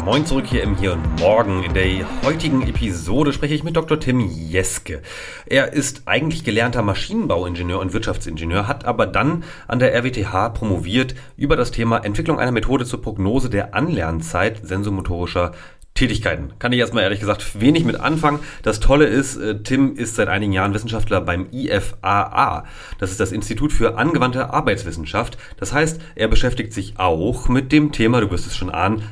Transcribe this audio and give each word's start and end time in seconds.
Moin 0.00 0.26
zurück 0.26 0.46
hier 0.46 0.62
im 0.62 0.76
Hier 0.76 0.94
und 0.94 1.20
Morgen. 1.20 1.62
In 1.62 1.72
der 1.72 2.06
heutigen 2.22 2.66
Episode 2.66 3.32
spreche 3.32 3.54
ich 3.54 3.62
mit 3.62 3.76
Dr. 3.76 4.00
Tim 4.00 4.20
Jeske. 4.20 5.02
Er 5.46 5.72
ist 5.72 6.02
eigentlich 6.06 6.42
gelernter 6.42 6.82
Maschinenbauingenieur 6.82 7.78
und 7.78 7.92
Wirtschaftsingenieur, 7.92 8.66
hat 8.66 8.84
aber 8.84 9.06
dann 9.06 9.44
an 9.68 9.78
der 9.78 9.94
RWTH 9.94 10.50
promoviert 10.54 11.14
über 11.36 11.56
das 11.56 11.70
Thema 11.70 11.98
Entwicklung 11.98 12.40
einer 12.40 12.50
Methode 12.50 12.84
zur 12.84 13.02
Prognose 13.02 13.50
der 13.50 13.74
Anlernzeit 13.74 14.66
sensomotorischer 14.66 15.52
Tätigkeiten. 15.94 16.54
Kann 16.58 16.72
ich 16.72 16.80
erstmal 16.80 17.04
ehrlich 17.04 17.20
gesagt 17.20 17.60
wenig 17.60 17.84
mit 17.84 18.00
anfangen. 18.00 18.40
Das 18.62 18.80
Tolle 18.80 19.06
ist, 19.06 19.36
äh, 19.36 19.62
Tim 19.62 19.94
ist 19.94 20.16
seit 20.16 20.28
einigen 20.28 20.52
Jahren 20.52 20.74
Wissenschaftler 20.74 21.20
beim 21.20 21.46
IFAA. 21.52 22.64
Das 22.98 23.12
ist 23.12 23.20
das 23.20 23.30
Institut 23.30 23.72
für 23.72 23.96
angewandte 23.96 24.50
Arbeitswissenschaft. 24.50 25.38
Das 25.56 25.72
heißt, 25.72 26.00
er 26.16 26.26
beschäftigt 26.26 26.72
sich 26.72 26.98
auch 26.98 27.48
mit 27.48 27.70
dem 27.70 27.92
Thema, 27.92 28.20
du 28.20 28.30
wirst 28.32 28.46
es 28.48 28.56
schon 28.56 28.70
ahnen, 28.70 29.04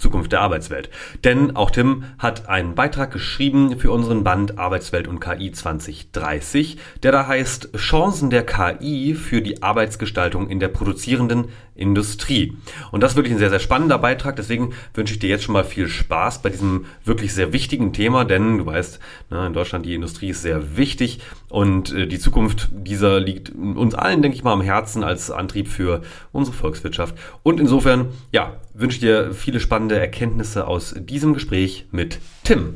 Zukunft 0.00 0.32
der 0.32 0.40
Arbeitswelt. 0.40 0.90
Denn 1.24 1.54
auch 1.54 1.70
Tim 1.70 2.04
hat 2.18 2.48
einen 2.48 2.74
Beitrag 2.74 3.12
geschrieben 3.12 3.78
für 3.78 3.92
unseren 3.92 4.24
Band 4.24 4.58
Arbeitswelt 4.58 5.06
und 5.06 5.20
KI 5.20 5.52
2030, 5.52 6.78
der 7.02 7.12
da 7.12 7.26
heißt 7.26 7.76
Chancen 7.76 8.30
der 8.30 8.44
KI 8.44 9.14
für 9.14 9.42
die 9.42 9.62
Arbeitsgestaltung 9.62 10.48
in 10.48 10.58
der 10.58 10.68
produzierenden 10.68 11.48
Industrie. 11.74 12.56
Und 12.90 13.02
das 13.02 13.12
ist 13.12 13.16
wirklich 13.16 13.34
ein 13.34 13.38
sehr, 13.38 13.50
sehr 13.50 13.58
spannender 13.58 13.98
Beitrag. 13.98 14.36
Deswegen 14.36 14.74
wünsche 14.94 15.14
ich 15.14 15.18
dir 15.18 15.30
jetzt 15.30 15.44
schon 15.44 15.54
mal 15.54 15.64
viel 15.64 15.88
Spaß 15.88 16.42
bei 16.42 16.50
diesem 16.50 16.86
wirklich 17.04 17.32
sehr 17.34 17.52
wichtigen 17.52 17.92
Thema, 17.92 18.24
denn 18.24 18.58
du 18.58 18.66
weißt, 18.66 19.00
ne, 19.30 19.46
in 19.46 19.52
Deutschland 19.52 19.86
die 19.86 19.94
Industrie 19.94 20.30
ist 20.30 20.42
sehr 20.42 20.76
wichtig 20.76 21.20
und 21.50 21.92
äh, 21.92 22.06
die 22.06 22.18
Zukunft 22.18 22.68
dieser 22.72 23.20
liegt 23.20 23.50
uns 23.50 23.94
allen, 23.94 24.22
denke 24.22 24.36
ich 24.36 24.44
mal, 24.44 24.52
am 24.52 24.62
Herzen 24.62 25.04
als 25.04 25.30
Antrieb 25.30 25.68
für 25.68 26.02
unsere 26.32 26.56
Volkswirtschaft. 26.56 27.16
Und 27.42 27.60
insofern, 27.60 28.08
ja, 28.32 28.56
wünsche 28.72 29.00
dir 29.00 29.34
viele 29.34 29.60
spannende 29.60 29.98
Erkenntnisse 29.98 30.66
aus 30.66 30.94
diesem 30.96 31.34
Gespräch 31.34 31.86
mit 31.90 32.20
Tim. 32.44 32.74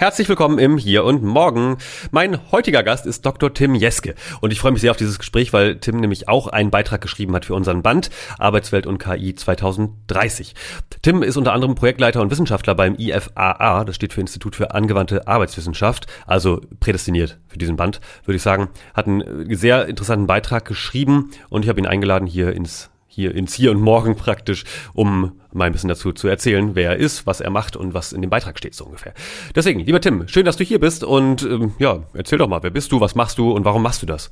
Herzlich 0.00 0.30
willkommen 0.30 0.58
im 0.58 0.78
Hier 0.78 1.04
und 1.04 1.22
Morgen. 1.22 1.76
Mein 2.10 2.50
heutiger 2.52 2.82
Gast 2.82 3.04
ist 3.04 3.26
Dr. 3.26 3.52
Tim 3.52 3.74
Jeske 3.74 4.14
und 4.40 4.50
ich 4.50 4.58
freue 4.58 4.72
mich 4.72 4.80
sehr 4.80 4.92
auf 4.92 4.96
dieses 4.96 5.18
Gespräch, 5.18 5.52
weil 5.52 5.78
Tim 5.78 5.98
nämlich 5.98 6.26
auch 6.26 6.46
einen 6.46 6.70
Beitrag 6.70 7.02
geschrieben 7.02 7.34
hat 7.34 7.44
für 7.44 7.52
unseren 7.52 7.82
Band 7.82 8.08
Arbeitswelt 8.38 8.86
und 8.86 8.96
KI 8.96 9.34
2030. 9.34 10.54
Tim 11.02 11.22
ist 11.22 11.36
unter 11.36 11.52
anderem 11.52 11.74
Projektleiter 11.74 12.22
und 12.22 12.30
Wissenschaftler 12.30 12.74
beim 12.74 12.96
IFAA, 12.96 13.84
das 13.84 13.94
steht 13.94 14.14
für 14.14 14.22
Institut 14.22 14.56
für 14.56 14.70
angewandte 14.70 15.28
Arbeitswissenschaft, 15.28 16.06
also 16.26 16.62
prädestiniert 16.80 17.38
für 17.48 17.58
diesen 17.58 17.76
Band, 17.76 18.00
würde 18.24 18.36
ich 18.36 18.42
sagen, 18.42 18.70
hat 18.94 19.06
einen 19.06 19.54
sehr 19.54 19.86
interessanten 19.86 20.26
Beitrag 20.26 20.64
geschrieben 20.64 21.30
und 21.50 21.62
ich 21.62 21.68
habe 21.68 21.78
ihn 21.78 21.86
eingeladen 21.86 22.26
hier 22.26 22.54
ins 22.54 22.88
hier 23.20 23.34
ins 23.34 23.54
Hier 23.54 23.70
und 23.70 23.80
Morgen 23.80 24.16
praktisch, 24.16 24.64
um 24.94 25.40
mal 25.52 25.66
ein 25.66 25.72
bisschen 25.72 25.88
dazu 25.88 26.12
zu 26.12 26.28
erzählen, 26.28 26.74
wer 26.74 26.90
er 26.90 26.96
ist, 26.96 27.26
was 27.26 27.40
er 27.40 27.50
macht 27.50 27.76
und 27.76 27.94
was 27.94 28.12
in 28.12 28.22
dem 28.22 28.30
Beitrag 28.30 28.58
steht, 28.58 28.74
so 28.74 28.86
ungefähr. 28.86 29.14
Deswegen, 29.54 29.80
lieber 29.80 30.00
Tim, 30.00 30.26
schön, 30.28 30.44
dass 30.44 30.56
du 30.56 30.64
hier 30.64 30.80
bist 30.80 31.04
und 31.04 31.42
ähm, 31.42 31.74
ja, 31.78 32.02
erzähl 32.14 32.38
doch 32.38 32.48
mal, 32.48 32.62
wer 32.62 32.70
bist 32.70 32.92
du, 32.92 33.00
was 33.00 33.14
machst 33.14 33.38
du 33.38 33.52
und 33.52 33.64
warum 33.64 33.82
machst 33.82 34.02
du 34.02 34.06
das? 34.06 34.30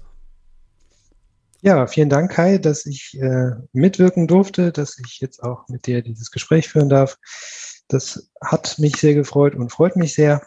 Ja, 1.61 1.87
vielen 1.89 2.09
Dank, 2.09 2.31
Kai, 2.31 2.59
dass 2.59 2.87
ich 2.87 3.19
äh, 3.21 3.51
mitwirken 3.73 4.29
durfte, 4.29 4.71
dass 4.71 4.97
ich 5.05 5.19
jetzt 5.21 5.43
auch 5.43 5.69
mit 5.69 5.87
dir 5.87 6.03
dieses 6.03 6.31
Gespräch 6.31 6.69
führen 6.69 6.89
darf. 6.89 7.17
Das 7.89 8.31
hat 8.43 8.79
mich 8.79 8.97
sehr 8.97 9.15
gefreut 9.15 9.55
und 9.57 9.73
freut 9.73 9.97
mich 9.97 10.15
sehr. 10.15 10.47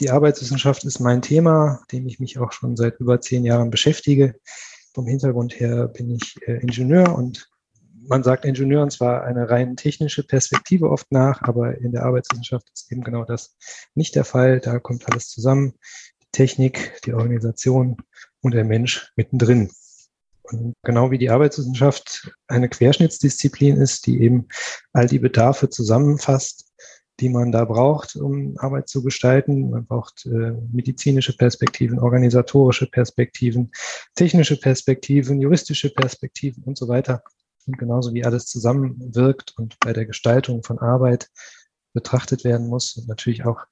Die 0.00 0.10
Arbeitswissenschaft 0.10 0.84
ist 0.84 1.00
mein 1.00 1.22
Thema, 1.22 1.82
dem 1.90 2.06
ich 2.06 2.20
mich 2.20 2.38
auch 2.38 2.52
schon 2.52 2.76
seit 2.76 3.00
über 3.00 3.20
zehn 3.20 3.44
Jahren 3.44 3.70
beschäftige. 3.70 4.34
Vom 4.94 5.06
Hintergrund 5.06 5.58
her 5.58 5.88
bin 5.88 6.10
ich 6.10 6.36
äh, 6.46 6.58
Ingenieur 6.58 7.14
und 7.14 7.51
man 8.08 8.22
sagt 8.22 8.44
Ingenieuren 8.44 8.90
zwar 8.90 9.24
eine 9.24 9.50
rein 9.50 9.76
technische 9.76 10.24
Perspektive 10.24 10.90
oft 10.90 11.10
nach, 11.10 11.42
aber 11.42 11.78
in 11.78 11.92
der 11.92 12.04
Arbeitswissenschaft 12.04 12.68
ist 12.74 12.90
eben 12.90 13.02
genau 13.02 13.24
das 13.24 13.56
nicht 13.94 14.14
der 14.14 14.24
Fall. 14.24 14.60
Da 14.60 14.78
kommt 14.78 15.08
alles 15.10 15.28
zusammen. 15.28 15.74
Die 16.22 16.28
Technik, 16.32 17.00
die 17.04 17.14
Organisation 17.14 17.96
und 18.40 18.54
der 18.54 18.64
Mensch 18.64 19.12
mittendrin. 19.16 19.70
Und 20.42 20.74
genau 20.82 21.10
wie 21.10 21.18
die 21.18 21.30
Arbeitswissenschaft 21.30 22.32
eine 22.48 22.68
Querschnittsdisziplin 22.68 23.76
ist, 23.76 24.06
die 24.06 24.20
eben 24.20 24.48
all 24.92 25.06
die 25.06 25.20
Bedarfe 25.20 25.68
zusammenfasst, 25.70 26.72
die 27.20 27.28
man 27.28 27.52
da 27.52 27.64
braucht, 27.64 28.16
um 28.16 28.56
Arbeit 28.58 28.88
zu 28.88 29.02
gestalten. 29.02 29.70
Man 29.70 29.86
braucht 29.86 30.26
äh, 30.26 30.52
medizinische 30.72 31.36
Perspektiven, 31.36 32.00
organisatorische 32.00 32.86
Perspektiven, 32.86 33.70
technische 34.14 34.58
Perspektiven, 34.58 35.40
juristische 35.40 35.90
Perspektiven 35.90 36.64
und 36.64 36.76
so 36.76 36.88
weiter. 36.88 37.22
Und 37.66 37.78
genauso 37.78 38.12
wie 38.14 38.24
alles 38.24 38.46
zusammenwirkt 38.46 39.54
und 39.56 39.78
bei 39.80 39.92
der 39.92 40.06
Gestaltung 40.06 40.62
von 40.62 40.78
Arbeit 40.78 41.30
betrachtet 41.92 42.44
werden 42.44 42.68
muss 42.68 42.96
und 42.96 43.08
natürlich 43.08 43.44
auch 43.44 43.66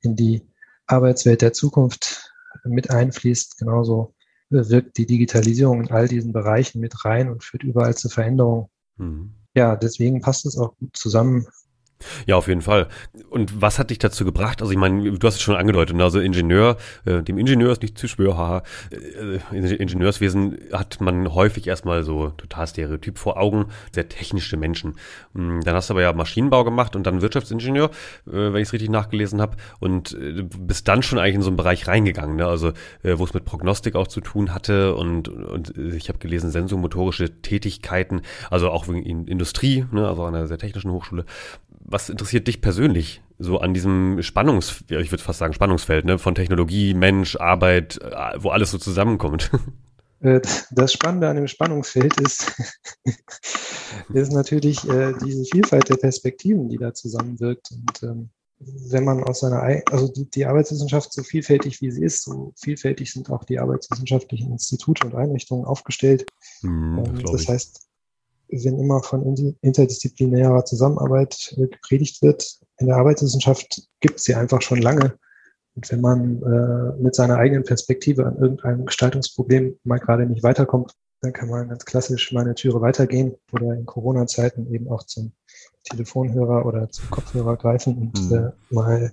in 0.00 0.16
die 0.16 0.46
Arbeitswelt 0.86 1.42
der 1.42 1.52
Zukunft 1.52 2.32
mit 2.64 2.90
einfließt, 2.90 3.58
genauso 3.58 4.14
wirkt 4.50 4.98
die 4.98 5.06
Digitalisierung 5.06 5.82
in 5.82 5.90
all 5.90 6.06
diesen 6.06 6.32
Bereichen 6.32 6.80
mit 6.80 7.04
rein 7.04 7.30
und 7.30 7.42
führt 7.42 7.64
überall 7.64 7.96
zu 7.96 8.08
Veränderungen. 8.08 8.68
Mhm. 8.96 9.34
Ja, 9.54 9.76
deswegen 9.76 10.20
passt 10.20 10.46
es 10.46 10.56
auch 10.56 10.76
gut 10.76 10.96
zusammen, 10.96 11.46
ja, 12.26 12.36
auf 12.36 12.48
jeden 12.48 12.62
Fall. 12.62 12.88
Und 13.30 13.60
was 13.60 13.78
hat 13.78 13.90
dich 13.90 13.98
dazu 13.98 14.24
gebracht? 14.24 14.60
Also 14.60 14.72
ich 14.72 14.78
meine, 14.78 15.12
du 15.12 15.26
hast 15.26 15.36
es 15.36 15.42
schon 15.42 15.56
angedeutet, 15.56 15.96
ne? 15.96 16.04
also 16.04 16.20
Ingenieur, 16.20 16.76
äh, 17.04 17.22
dem 17.22 17.38
Ingenieur 17.38 17.72
ist 17.72 17.82
nicht 17.82 17.98
zu 17.98 18.08
schwör, 18.08 18.36
haha. 18.36 18.62
Äh, 18.90 19.74
Ingenieurswesen 19.76 20.58
hat 20.72 21.00
man 21.00 21.34
häufig 21.34 21.66
erstmal 21.66 22.04
so 22.04 22.30
total 22.30 22.66
stereotyp 22.66 23.18
vor 23.18 23.38
Augen, 23.38 23.66
sehr 23.92 24.08
technische 24.08 24.56
Menschen. 24.56 24.94
Mm, 25.32 25.60
dann 25.60 25.74
hast 25.74 25.90
du 25.90 25.94
aber 25.94 26.02
ja 26.02 26.12
Maschinenbau 26.12 26.64
gemacht 26.64 26.96
und 26.96 27.06
dann 27.06 27.22
Wirtschaftsingenieur, 27.22 27.90
äh, 28.26 28.32
wenn 28.32 28.56
ich 28.56 28.68
es 28.68 28.72
richtig 28.72 28.90
nachgelesen 28.90 29.40
habe. 29.40 29.56
Und 29.80 30.12
äh, 30.14 30.42
bist 30.42 30.88
dann 30.88 31.02
schon 31.02 31.18
eigentlich 31.18 31.36
in 31.36 31.42
so 31.42 31.48
einen 31.48 31.56
Bereich 31.56 31.86
reingegangen, 31.86 32.36
ne? 32.36 32.46
also 32.46 32.68
äh, 33.02 33.18
wo 33.18 33.24
es 33.24 33.34
mit 33.34 33.44
Prognostik 33.44 33.96
auch 33.96 34.08
zu 34.08 34.20
tun 34.20 34.54
hatte 34.54 34.94
und, 34.94 35.28
und 35.28 35.76
äh, 35.76 35.96
ich 35.96 36.08
habe 36.08 36.18
gelesen, 36.18 36.50
sensomotorische 36.50 37.40
Tätigkeiten, 37.42 38.22
also 38.50 38.70
auch 38.70 38.88
in 38.88 39.26
Industrie, 39.26 39.86
ne? 39.90 40.08
also 40.08 40.24
an 40.24 40.34
einer 40.34 40.46
sehr 40.46 40.58
technischen 40.58 40.90
Hochschule 40.90 41.24
was 41.84 42.08
interessiert 42.08 42.48
dich 42.48 42.60
persönlich 42.60 43.22
so 43.38 43.58
an 43.58 43.74
diesem 43.74 44.22
Spannungs, 44.22 44.84
ich 44.88 45.10
würde 45.10 45.22
fast 45.22 45.38
sagen 45.38 45.52
Spannungsfeld, 45.52 46.04
ne, 46.04 46.18
von 46.18 46.34
Technologie, 46.34 46.94
Mensch, 46.94 47.36
Arbeit, 47.36 48.00
äh, 48.02 48.34
wo 48.38 48.50
alles 48.50 48.70
so 48.70 48.78
zusammenkommt? 48.78 49.50
Äh, 50.20 50.40
das 50.70 50.92
Spannende 50.92 51.28
an 51.28 51.36
dem 51.36 51.48
Spannungsfeld 51.48 52.18
ist, 52.20 52.52
ist 54.14 54.32
natürlich 54.32 54.88
äh, 54.88 55.12
diese 55.22 55.44
Vielfalt 55.44 55.88
der 55.90 55.96
Perspektiven, 55.96 56.68
die 56.68 56.78
da 56.78 56.94
zusammenwirkt. 56.94 57.72
Und 57.72 58.02
ähm, 58.02 58.30
wenn 58.58 59.04
man 59.04 59.22
aus 59.22 59.40
seiner, 59.40 59.62
also 59.90 60.08
die, 60.08 60.30
die, 60.30 60.46
Arbeitswissenschaft 60.46 61.12
so 61.12 61.22
vielfältig 61.22 61.80
wie 61.82 61.90
sie 61.90 62.04
ist, 62.04 62.22
so 62.22 62.52
vielfältig 62.56 63.12
sind 63.12 63.28
auch 63.30 63.44
die 63.44 63.58
arbeitswissenschaftlichen 63.58 64.50
Institute 64.52 65.06
und 65.06 65.14
Einrichtungen 65.14 65.64
aufgestellt. 65.64 66.24
Mm, 66.62 66.96
das, 66.96 67.08
ähm, 67.08 67.22
das 67.32 67.48
heißt, 67.48 67.80
wenn 68.48 68.78
immer 68.78 69.02
von 69.02 69.56
interdisziplinärer 69.60 70.64
Zusammenarbeit 70.64 71.54
äh, 71.56 71.66
gepredigt 71.66 72.22
wird. 72.22 72.58
In 72.78 72.86
der 72.88 72.96
Arbeitswissenschaft 72.96 73.88
gibt 74.00 74.18
es 74.18 74.24
sie 74.24 74.34
einfach 74.34 74.62
schon 74.62 74.80
lange. 74.80 75.18
Und 75.76 75.90
wenn 75.90 76.00
man 76.00 76.42
äh, 76.42 77.02
mit 77.02 77.14
seiner 77.14 77.36
eigenen 77.36 77.64
Perspektive 77.64 78.26
an 78.26 78.36
irgendeinem 78.36 78.86
Gestaltungsproblem 78.86 79.78
mal 79.84 79.98
gerade 79.98 80.26
nicht 80.26 80.42
weiterkommt, 80.42 80.92
dann 81.20 81.32
kann 81.32 81.48
man 81.48 81.68
ganz 81.68 81.84
klassisch 81.84 82.32
mal 82.32 82.42
eine 82.42 82.54
Türe 82.54 82.80
weitergehen 82.80 83.34
oder 83.52 83.74
in 83.74 83.86
Corona-Zeiten 83.86 84.72
eben 84.72 84.88
auch 84.88 85.02
zum 85.04 85.32
Telefonhörer 85.84 86.66
oder 86.66 86.90
zum 86.90 87.10
Kopfhörer 87.10 87.56
greifen 87.56 87.96
und 87.96 88.30
mhm. 88.30 88.36
äh, 88.36 88.74
mal 88.74 89.12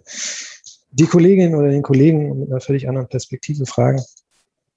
die 0.92 1.06
Kollegin 1.06 1.56
oder 1.56 1.70
den 1.70 1.84
Kollegen 1.84 2.40
mit 2.40 2.52
einer 2.52 2.60
völlig 2.60 2.88
anderen 2.88 3.08
Perspektive 3.08 3.66
fragen, 3.66 4.02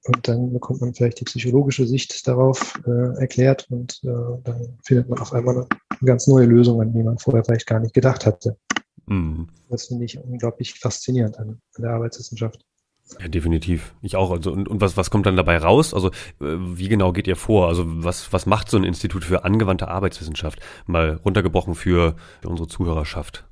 und 0.07 0.29
dann 0.29 0.53
bekommt 0.53 0.81
man 0.81 0.95
vielleicht 0.95 1.21
die 1.21 1.25
psychologische 1.25 1.87
Sicht 1.87 2.27
darauf 2.29 2.81
äh, 2.87 3.21
erklärt 3.21 3.67
und 3.71 4.01
äh, 4.05 4.09
dann 4.45 4.79
findet 4.85 5.09
man 5.09 5.19
auf 5.19 5.33
einmal 5.33 5.57
eine 5.57 5.67
ganz 6.05 6.27
neue 6.27 6.47
Lösung, 6.47 6.81
an 6.81 6.93
die 6.93 7.03
man 7.03 7.19
vorher 7.19 7.45
vielleicht 7.45 7.67
gar 7.67 7.81
nicht 7.81 7.95
gedacht 7.95 8.27
hatte. 8.27 8.57
Mhm. 9.07 9.49
Das 9.71 9.87
finde 9.87 10.05
ich 10.05 10.19
unglaublich 10.19 10.75
faszinierend 10.75 11.39
an, 11.39 11.61
an, 11.77 11.83
der 11.83 11.91
Arbeitswissenschaft. 11.93 12.65
Ja, 13.21 13.29
definitiv. 13.29 13.95
Ich 14.01 14.17
auch. 14.17 14.31
Also, 14.31 14.53
und, 14.53 14.67
und 14.69 14.81
was, 14.81 14.97
was 14.97 15.11
kommt 15.11 15.27
dann 15.27 15.37
dabei 15.37 15.59
raus? 15.59 15.93
Also, 15.93 16.09
äh, 16.09 16.13
wie 16.41 16.89
genau 16.89 17.13
geht 17.13 17.27
ihr 17.27 17.37
vor? 17.37 17.69
Also, 17.69 17.85
was, 17.87 18.33
was 18.33 18.47
macht 18.47 18.71
so 18.71 18.77
ein 18.77 18.85
Institut 18.85 19.25
für 19.25 19.45
angewandte 19.45 19.89
Arbeitswissenschaft? 19.89 20.61
Mal 20.87 21.21
runtergebrochen 21.25 21.75
für 21.75 22.17
unsere 22.45 22.69
Zuhörerschaft. 22.69 23.47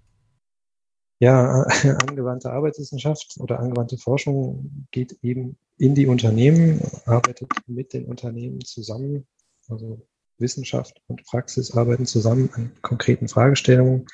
Ja, 1.22 1.62
angewandte 2.08 2.50
Arbeitswissenschaft 2.50 3.36
oder 3.38 3.60
angewandte 3.60 3.96
Forschung 3.96 4.88
geht 4.90 5.16
eben 5.22 5.56
in 5.78 5.94
die 5.94 6.08
Unternehmen, 6.08 6.80
arbeitet 7.06 7.48
mit 7.68 7.92
den 7.92 8.06
Unternehmen 8.06 8.60
zusammen. 8.64 9.24
Also 9.68 10.04
Wissenschaft 10.38 11.00
und 11.06 11.24
Praxis 11.24 11.76
arbeiten 11.76 12.06
zusammen 12.06 12.50
an 12.54 12.72
konkreten 12.82 13.28
Fragestellungen, 13.28 14.04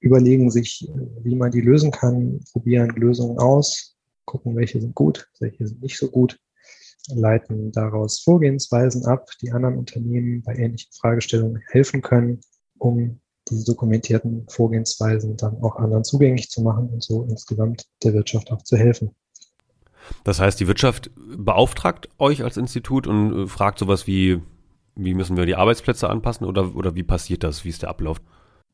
überlegen 0.00 0.50
sich, 0.50 0.86
wie 1.22 1.36
man 1.36 1.52
die 1.52 1.62
lösen 1.62 1.90
kann, 1.90 2.40
probieren 2.52 2.90
Lösungen 2.90 3.38
aus, 3.38 3.96
gucken, 4.26 4.56
welche 4.56 4.78
sind 4.78 4.94
gut, 4.94 5.30
welche 5.40 5.66
sind 5.66 5.80
nicht 5.80 5.96
so 5.96 6.10
gut, 6.10 6.38
leiten 7.14 7.72
daraus 7.72 8.20
Vorgehensweisen 8.20 9.06
ab, 9.06 9.30
die 9.40 9.52
anderen 9.52 9.78
Unternehmen 9.78 10.42
bei 10.42 10.54
ähnlichen 10.54 10.92
Fragestellungen 10.92 11.62
helfen 11.70 12.02
können, 12.02 12.42
um 12.76 13.20
diese 13.48 13.64
dokumentierten 13.64 14.46
Vorgehensweisen 14.48 15.36
dann 15.36 15.62
auch 15.62 15.76
anderen 15.76 16.04
zugänglich 16.04 16.50
zu 16.50 16.62
machen 16.62 16.88
und 16.88 17.02
so 17.02 17.24
insgesamt 17.24 17.86
der 18.02 18.14
Wirtschaft 18.14 18.50
auch 18.50 18.62
zu 18.62 18.76
helfen. 18.76 19.14
Das 20.24 20.40
heißt, 20.40 20.58
die 20.60 20.66
Wirtschaft 20.66 21.10
beauftragt 21.16 22.08
euch 22.18 22.42
als 22.42 22.56
Institut 22.56 23.06
und 23.06 23.44
äh, 23.44 23.46
fragt 23.46 23.78
sowas 23.78 24.06
wie, 24.06 24.40
wie 24.94 25.14
müssen 25.14 25.36
wir 25.36 25.46
die 25.46 25.56
Arbeitsplätze 25.56 26.08
anpassen 26.08 26.46
oder, 26.46 26.74
oder 26.76 26.94
wie 26.94 27.02
passiert 27.02 27.42
das? 27.42 27.64
Wie 27.64 27.70
ist 27.70 27.82
der 27.82 27.90
Ablauf? 27.90 28.18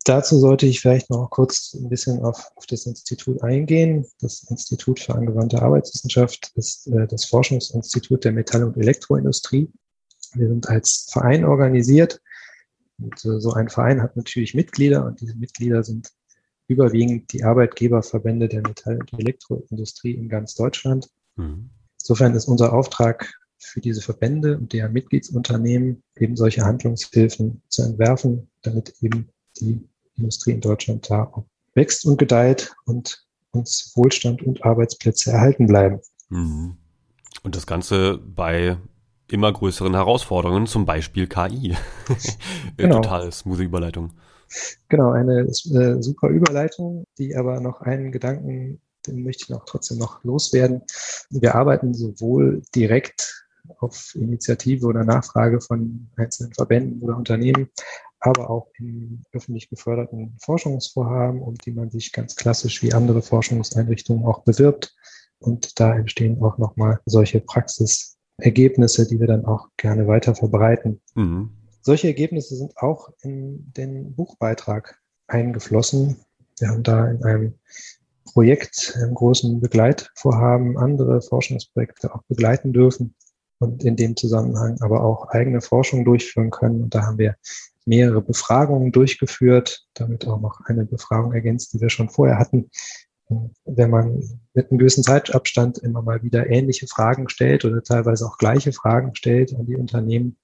Dazu 0.04 0.38
sollte 0.38 0.66
ich 0.66 0.80
vielleicht 0.80 1.10
noch 1.10 1.30
kurz 1.30 1.74
ein 1.74 1.88
bisschen 1.88 2.24
auf, 2.24 2.50
auf 2.56 2.66
das 2.66 2.86
Institut 2.86 3.42
eingehen. 3.42 4.04
Das 4.20 4.42
Institut 4.50 4.98
für 4.98 5.14
angewandte 5.14 5.62
Arbeitswissenschaft 5.62 6.50
ist 6.54 6.88
äh, 6.88 7.06
das 7.06 7.24
Forschungsinstitut 7.24 8.24
der 8.24 8.32
Metall- 8.32 8.64
und 8.64 8.76
Elektroindustrie. 8.76 9.70
Wir 10.34 10.48
sind 10.48 10.68
als 10.68 11.08
Verein 11.10 11.44
organisiert 11.44 12.20
und 13.02 13.24
äh, 13.24 13.40
so 13.40 13.52
ein 13.52 13.68
Verein 13.68 14.02
hat 14.02 14.16
natürlich 14.16 14.54
Mitglieder 14.54 15.04
und 15.04 15.20
diese 15.20 15.36
Mitglieder 15.36 15.82
sind 15.82 16.10
überwiegend 16.68 17.32
die 17.32 17.44
Arbeitgeberverbände 17.44 18.48
der 18.48 18.62
Metall- 18.62 19.00
und 19.00 19.12
Elektroindustrie 19.18 20.12
in 20.12 20.28
ganz 20.28 20.54
Deutschland. 20.54 21.08
Mhm. 21.36 21.70
Insofern 22.00 22.34
ist 22.34 22.46
unser 22.46 22.72
Auftrag 22.72 23.32
für 23.58 23.80
diese 23.80 24.02
Verbände 24.02 24.58
und 24.58 24.72
deren 24.72 24.92
Mitgliedsunternehmen 24.92 26.02
eben 26.16 26.36
solche 26.36 26.62
Handlungshilfen 26.62 27.62
zu 27.68 27.82
entwerfen, 27.82 28.50
damit 28.62 28.94
eben 29.00 29.28
die 29.60 29.88
Industrie 30.16 30.52
in 30.52 30.60
Deutschland 30.60 31.08
da 31.08 31.24
auch 31.24 31.44
wächst 31.74 32.04
und 32.04 32.18
gedeiht 32.18 32.74
und 32.84 33.24
uns 33.52 33.92
Wohlstand 33.94 34.42
und 34.42 34.64
Arbeitsplätze 34.64 35.30
erhalten 35.30 35.66
bleiben. 35.66 36.00
Mhm. 36.28 36.76
Und 37.42 37.56
das 37.56 37.66
Ganze 37.66 38.18
bei 38.18 38.78
immer 39.32 39.52
größeren 39.52 39.94
Herausforderungen, 39.94 40.66
zum 40.66 40.84
Beispiel 40.84 41.26
KI. 41.26 41.76
genau. 42.76 42.96
Total 43.00 43.32
smooth 43.32 43.60
Überleitung. 43.60 44.12
Genau, 44.88 45.12
eine 45.12 45.40
äh, 45.40 46.02
super 46.02 46.28
Überleitung, 46.28 47.06
die 47.18 47.34
aber 47.34 47.60
noch 47.60 47.80
einen 47.80 48.12
Gedanken, 48.12 48.80
den 49.06 49.22
möchte 49.22 49.44
ich 49.44 49.50
noch 49.50 49.64
trotzdem 49.64 49.98
noch 49.98 50.22
loswerden. 50.24 50.82
Wir 51.30 51.54
arbeiten 51.54 51.94
sowohl 51.94 52.62
direkt 52.74 53.46
auf 53.78 54.14
Initiative 54.14 54.86
oder 54.86 55.04
Nachfrage 55.04 55.60
von 55.60 56.08
einzelnen 56.16 56.52
Verbänden 56.52 57.00
oder 57.02 57.16
Unternehmen, 57.16 57.68
aber 58.20 58.50
auch 58.50 58.68
in 58.78 59.22
öffentlich 59.32 59.68
geförderten 59.68 60.36
Forschungsvorhaben, 60.40 61.40
um 61.40 61.54
die 61.54 61.72
man 61.72 61.90
sich 61.90 62.12
ganz 62.12 62.36
klassisch 62.36 62.82
wie 62.82 62.92
andere 62.92 63.22
Forschungseinrichtungen 63.22 64.26
auch 64.26 64.44
bewirbt. 64.44 64.94
Und 65.38 65.80
da 65.80 65.94
entstehen 65.94 66.40
auch 66.42 66.58
nochmal 66.58 67.00
solche 67.06 67.40
Praxis 67.40 68.16
Ergebnisse, 68.42 69.06
die 69.06 69.20
wir 69.20 69.26
dann 69.26 69.44
auch 69.44 69.68
gerne 69.76 70.06
weiter 70.06 70.34
verbreiten. 70.34 71.00
Mhm. 71.14 71.50
Solche 71.80 72.08
Ergebnisse 72.08 72.56
sind 72.56 72.76
auch 72.78 73.10
in 73.22 73.72
den 73.76 74.14
Buchbeitrag 74.14 75.00
eingeflossen. 75.26 76.16
Wir 76.58 76.68
haben 76.68 76.82
da 76.82 77.08
in 77.08 77.24
einem 77.24 77.54
Projekt, 78.24 78.96
einem 79.00 79.14
großen 79.14 79.60
Begleitvorhaben, 79.60 80.78
andere 80.78 81.22
Forschungsprojekte 81.22 82.14
auch 82.14 82.22
begleiten 82.28 82.72
dürfen 82.72 83.14
und 83.58 83.84
in 83.84 83.96
dem 83.96 84.16
Zusammenhang 84.16 84.80
aber 84.80 85.02
auch 85.02 85.28
eigene 85.28 85.60
Forschung 85.60 86.04
durchführen 86.04 86.50
können. 86.50 86.84
Und 86.84 86.94
da 86.94 87.02
haben 87.02 87.18
wir 87.18 87.36
mehrere 87.84 88.22
Befragungen 88.22 88.92
durchgeführt, 88.92 89.86
damit 89.94 90.26
auch 90.26 90.40
noch 90.40 90.60
eine 90.66 90.84
Befragung 90.84 91.32
ergänzt, 91.32 91.74
die 91.74 91.80
wir 91.80 91.90
schon 91.90 92.08
vorher 92.08 92.38
hatten, 92.38 92.70
wenn 93.64 93.90
man 93.90 94.22
mit 94.54 94.70
einem 94.70 94.78
gewissen 94.78 95.04
Zeitabstand 95.04 95.78
immer 95.78 96.02
mal 96.02 96.22
wieder 96.22 96.48
ähnliche 96.48 96.86
Fragen 96.86 97.28
stellt 97.28 97.64
oder 97.64 97.82
teilweise 97.82 98.26
auch 98.26 98.38
gleiche 98.38 98.72
Fragen 98.72 99.14
stellt 99.14 99.54
an 99.54 99.66
die 99.66 99.76
Unternehmen, 99.76 100.36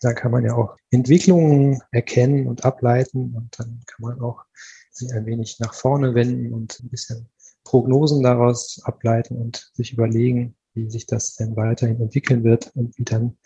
dann 0.00 0.14
kann 0.14 0.32
man 0.32 0.44
ja 0.44 0.54
auch 0.54 0.76
Entwicklungen 0.90 1.80
erkennen 1.90 2.46
und 2.46 2.64
ableiten 2.64 3.34
und 3.36 3.58
dann 3.58 3.80
kann 3.86 4.02
man 4.02 4.20
auch 4.20 4.44
sich 4.90 5.12
ein 5.12 5.26
wenig 5.26 5.58
nach 5.60 5.74
vorne 5.74 6.14
wenden 6.14 6.52
und 6.52 6.80
ein 6.80 6.88
bisschen 6.88 7.28
Prognosen 7.64 8.22
daraus 8.22 8.80
ableiten 8.84 9.36
und 9.36 9.70
sich 9.74 9.92
überlegen, 9.92 10.56
wie 10.74 10.90
sich 10.90 11.06
das 11.06 11.34
denn 11.34 11.56
weiterhin 11.56 12.00
entwickeln 12.00 12.44
wird 12.44 12.74
und 12.74 12.96
wie 12.98 13.04
dann 13.04 13.36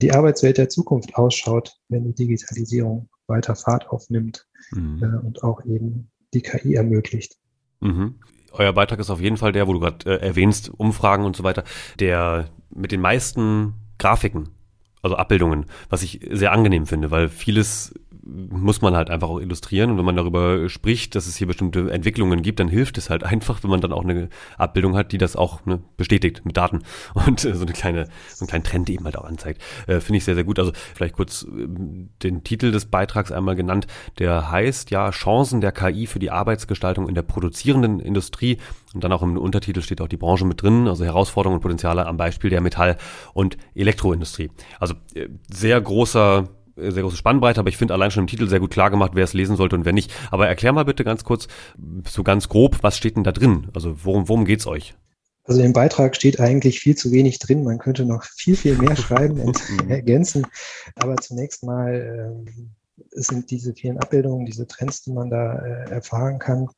die 0.00 0.12
Arbeitswelt 0.12 0.58
der 0.58 0.68
Zukunft 0.68 1.16
ausschaut, 1.16 1.78
wenn 1.88 2.04
die 2.04 2.14
Digitalisierung 2.14 3.08
weiter 3.26 3.56
Fahrt 3.56 3.88
aufnimmt 3.88 4.46
mhm. 4.72 5.02
äh, 5.02 5.26
und 5.26 5.42
auch 5.42 5.64
eben 5.64 6.10
die 6.34 6.42
KI 6.42 6.74
ermöglicht. 6.74 7.36
Mhm. 7.84 8.14
Euer 8.52 8.72
Beitrag 8.72 8.98
ist 8.98 9.10
auf 9.10 9.20
jeden 9.20 9.36
Fall 9.36 9.52
der, 9.52 9.66
wo 9.66 9.72
du 9.72 9.80
gerade 9.80 10.10
äh, 10.10 10.26
erwähnst, 10.26 10.70
Umfragen 10.70 11.24
und 11.24 11.36
so 11.36 11.44
weiter, 11.44 11.64
der 11.98 12.48
mit 12.70 12.92
den 12.92 13.00
meisten 13.00 13.74
Grafiken, 13.98 14.48
also 15.02 15.16
Abbildungen, 15.16 15.66
was 15.90 16.02
ich 16.02 16.20
sehr 16.30 16.52
angenehm 16.52 16.86
finde, 16.86 17.10
weil 17.10 17.28
vieles 17.28 17.94
muss 18.26 18.80
man 18.80 18.96
halt 18.96 19.10
einfach 19.10 19.28
auch 19.28 19.40
illustrieren. 19.40 19.90
Und 19.90 19.98
wenn 19.98 20.04
man 20.04 20.16
darüber 20.16 20.68
spricht, 20.68 21.14
dass 21.14 21.26
es 21.26 21.36
hier 21.36 21.46
bestimmte 21.46 21.90
Entwicklungen 21.90 22.42
gibt, 22.42 22.60
dann 22.60 22.68
hilft 22.68 22.96
es 22.98 23.10
halt 23.10 23.24
einfach, 23.24 23.62
wenn 23.62 23.70
man 23.70 23.80
dann 23.80 23.92
auch 23.92 24.04
eine 24.04 24.28
Abbildung 24.56 24.96
hat, 24.96 25.12
die 25.12 25.18
das 25.18 25.36
auch 25.36 25.64
ne, 25.66 25.80
bestätigt 25.96 26.44
mit 26.44 26.56
Daten 26.56 26.82
und 27.14 27.44
äh, 27.44 27.54
so 27.54 27.64
eine 27.64 27.72
kleine, 27.72 28.06
so 28.32 28.44
einen 28.44 28.48
kleinen 28.48 28.64
Trend 28.64 28.90
eben 28.90 29.04
halt 29.04 29.18
auch 29.18 29.24
anzeigt. 29.24 29.60
Äh, 29.86 30.00
Finde 30.00 30.18
ich 30.18 30.24
sehr, 30.24 30.34
sehr 30.34 30.44
gut. 30.44 30.58
Also 30.58 30.72
vielleicht 30.94 31.14
kurz 31.14 31.44
äh, 31.44 31.66
den 32.22 32.44
Titel 32.44 32.70
des 32.70 32.86
Beitrags 32.86 33.32
einmal 33.32 33.56
genannt. 33.56 33.86
Der 34.18 34.50
heißt 34.50 34.90
ja 34.90 35.10
Chancen 35.10 35.60
der 35.60 35.72
KI 35.72 36.06
für 36.06 36.18
die 36.18 36.30
Arbeitsgestaltung 36.30 37.08
in 37.08 37.14
der 37.14 37.22
produzierenden 37.22 38.00
Industrie. 38.00 38.58
Und 38.94 39.04
dann 39.04 39.12
auch 39.12 39.22
im 39.22 39.36
Untertitel 39.36 39.82
steht 39.82 40.00
auch 40.00 40.08
die 40.08 40.16
Branche 40.16 40.44
mit 40.44 40.62
drin, 40.62 40.86
also 40.86 41.04
Herausforderungen 41.04 41.56
und 41.56 41.62
Potenziale 41.62 42.06
am 42.06 42.16
Beispiel 42.16 42.50
der 42.50 42.60
Metall- 42.60 42.96
und 43.32 43.56
Elektroindustrie. 43.74 44.50
Also 44.78 44.94
äh, 45.14 45.28
sehr 45.52 45.80
großer 45.80 46.48
sehr 46.76 47.02
große 47.02 47.16
Spannbreite, 47.16 47.60
aber 47.60 47.68
ich 47.68 47.76
finde 47.76 47.94
allein 47.94 48.10
schon 48.10 48.24
im 48.24 48.28
Titel 48.28 48.48
sehr 48.48 48.60
gut 48.60 48.70
klar 48.70 48.90
gemacht, 48.90 49.12
wer 49.14 49.24
es 49.24 49.32
lesen 49.32 49.56
sollte 49.56 49.76
und 49.76 49.84
wer 49.84 49.92
nicht. 49.92 50.12
Aber 50.30 50.48
erklär 50.48 50.72
mal 50.72 50.84
bitte 50.84 51.04
ganz 51.04 51.24
kurz, 51.24 51.48
so 52.08 52.22
ganz 52.22 52.48
grob, 52.48 52.78
was 52.82 52.96
steht 52.96 53.16
denn 53.16 53.24
da 53.24 53.32
drin? 53.32 53.68
Also 53.74 54.04
worum, 54.04 54.28
worum 54.28 54.44
geht's 54.44 54.66
euch? 54.66 54.94
Also 55.44 55.60
im 55.62 55.74
Beitrag 55.74 56.16
steht 56.16 56.40
eigentlich 56.40 56.80
viel 56.80 56.96
zu 56.96 57.12
wenig 57.12 57.38
drin. 57.38 57.64
Man 57.64 57.78
könnte 57.78 58.06
noch 58.06 58.24
viel, 58.24 58.56
viel 58.56 58.76
mehr 58.78 58.96
schreiben 58.96 59.40
und 59.40 59.60
mhm. 59.84 59.90
ergänzen. 59.90 60.46
Aber 60.96 61.16
zunächst 61.16 61.62
mal 61.62 62.46
ähm, 62.46 62.70
sind 63.10 63.50
diese 63.50 63.74
vielen 63.74 63.98
Abbildungen, 63.98 64.46
diese 64.46 64.66
Trends, 64.66 65.02
die 65.02 65.12
man 65.12 65.30
da 65.30 65.58
äh, 65.58 65.90
erfahren 65.90 66.38
kann, 66.38 66.68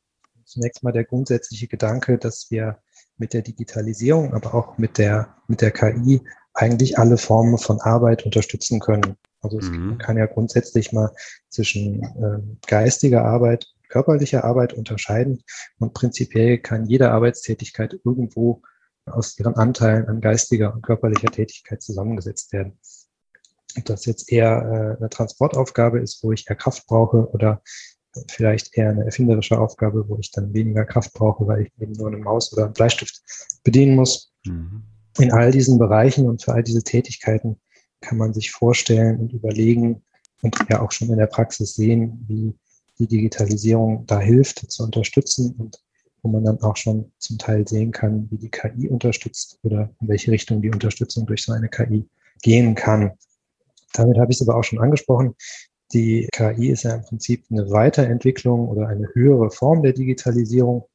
zunächst 0.43 0.83
mal 0.83 0.91
der 0.91 1.05
grundsätzliche 1.05 1.67
Gedanke, 1.67 2.17
dass 2.17 2.51
wir 2.51 2.77
mit 3.17 3.33
der 3.33 3.41
Digitalisierung, 3.41 4.33
aber 4.33 4.53
auch 4.53 4.77
mit 4.77 4.97
der, 4.97 5.35
mit 5.47 5.61
der 5.61 5.71
KI 5.71 6.21
eigentlich 6.53 6.97
alle 6.97 7.17
Formen 7.17 7.57
von 7.57 7.79
Arbeit 7.81 8.25
unterstützen 8.25 8.79
können. 8.79 9.15
Also 9.41 9.59
es, 9.59 9.69
mhm. 9.69 9.89
man 9.89 9.97
kann 9.97 10.17
ja 10.17 10.25
grundsätzlich 10.25 10.91
mal 10.93 11.11
zwischen 11.49 12.03
äh, 12.03 12.67
geistiger 12.67 13.25
Arbeit, 13.25 13.67
körperlicher 13.89 14.43
Arbeit 14.43 14.73
unterscheiden 14.73 15.43
und 15.79 15.93
prinzipiell 15.93 16.57
kann 16.57 16.85
jede 16.85 17.11
Arbeitstätigkeit 17.11 17.99
irgendwo 18.03 18.61
aus 19.05 19.37
ihren 19.39 19.55
Anteilen 19.55 20.07
an 20.07 20.21
geistiger 20.21 20.73
und 20.73 20.81
körperlicher 20.81 21.31
Tätigkeit 21.31 21.81
zusammengesetzt 21.81 22.51
werden. 22.51 22.77
Ob 23.77 23.85
das 23.85 24.05
jetzt 24.05 24.31
eher 24.31 24.97
äh, 24.97 24.97
eine 24.97 25.09
Transportaufgabe 25.09 25.99
ist, 25.99 26.23
wo 26.23 26.31
ich 26.31 26.49
eher 26.49 26.55
Kraft 26.55 26.87
brauche 26.87 27.29
oder 27.31 27.61
vielleicht 28.29 28.75
eher 28.75 28.89
eine 28.89 29.05
erfinderische 29.05 29.59
Aufgabe, 29.59 30.07
wo 30.07 30.17
ich 30.19 30.31
dann 30.31 30.53
weniger 30.53 30.85
Kraft 30.85 31.13
brauche, 31.13 31.45
weil 31.47 31.63
ich 31.63 31.71
eben 31.79 31.93
nur 31.93 32.07
eine 32.07 32.17
Maus 32.17 32.51
oder 32.53 32.65
einen 32.65 32.73
Bleistift 32.73 33.21
bedienen 33.63 33.95
muss. 33.95 34.33
Mhm. 34.45 34.83
In 35.19 35.31
all 35.31 35.51
diesen 35.51 35.79
Bereichen 35.79 36.27
und 36.27 36.43
für 36.43 36.53
all 36.53 36.63
diese 36.63 36.83
Tätigkeiten 36.83 37.59
kann 38.01 38.17
man 38.17 38.33
sich 38.33 38.51
vorstellen 38.51 39.19
und 39.19 39.33
überlegen 39.33 40.03
und 40.41 40.55
ja 40.69 40.81
auch 40.81 40.91
schon 40.91 41.09
in 41.09 41.17
der 41.17 41.27
Praxis 41.27 41.75
sehen, 41.75 42.25
wie 42.27 42.53
die 42.99 43.07
Digitalisierung 43.07 44.05
da 44.07 44.19
hilft 44.19 44.71
zu 44.71 44.83
unterstützen 44.83 45.55
und 45.57 45.81
wo 46.21 46.29
man 46.29 46.43
dann 46.43 46.61
auch 46.61 46.75
schon 46.75 47.11
zum 47.19 47.37
Teil 47.37 47.67
sehen 47.67 47.91
kann, 47.91 48.27
wie 48.31 48.37
die 48.37 48.49
KI 48.49 48.89
unterstützt 48.89 49.59
oder 49.63 49.89
in 50.01 50.07
welche 50.07 50.31
Richtung 50.31 50.61
die 50.61 50.71
Unterstützung 50.71 51.25
durch 51.25 51.43
so 51.43 51.53
eine 51.53 51.69
KI 51.69 52.07
gehen 52.41 52.75
kann. 52.75 53.11
Damit 53.93 54.17
habe 54.17 54.31
ich 54.31 54.41
es 54.41 54.47
aber 54.47 54.57
auch 54.57 54.63
schon 54.63 54.79
angesprochen. 54.79 55.35
Die 55.93 56.27
KI 56.31 56.69
ist 56.69 56.83
ja 56.83 56.95
im 56.95 57.03
Prinzip 57.03 57.45
eine 57.49 57.69
Weiterentwicklung 57.69 58.67
oder 58.67 58.87
eine 58.87 59.07
höhere 59.13 59.51
Form 59.51 59.83
der 59.83 59.93
Digitalisierung. 59.93 60.87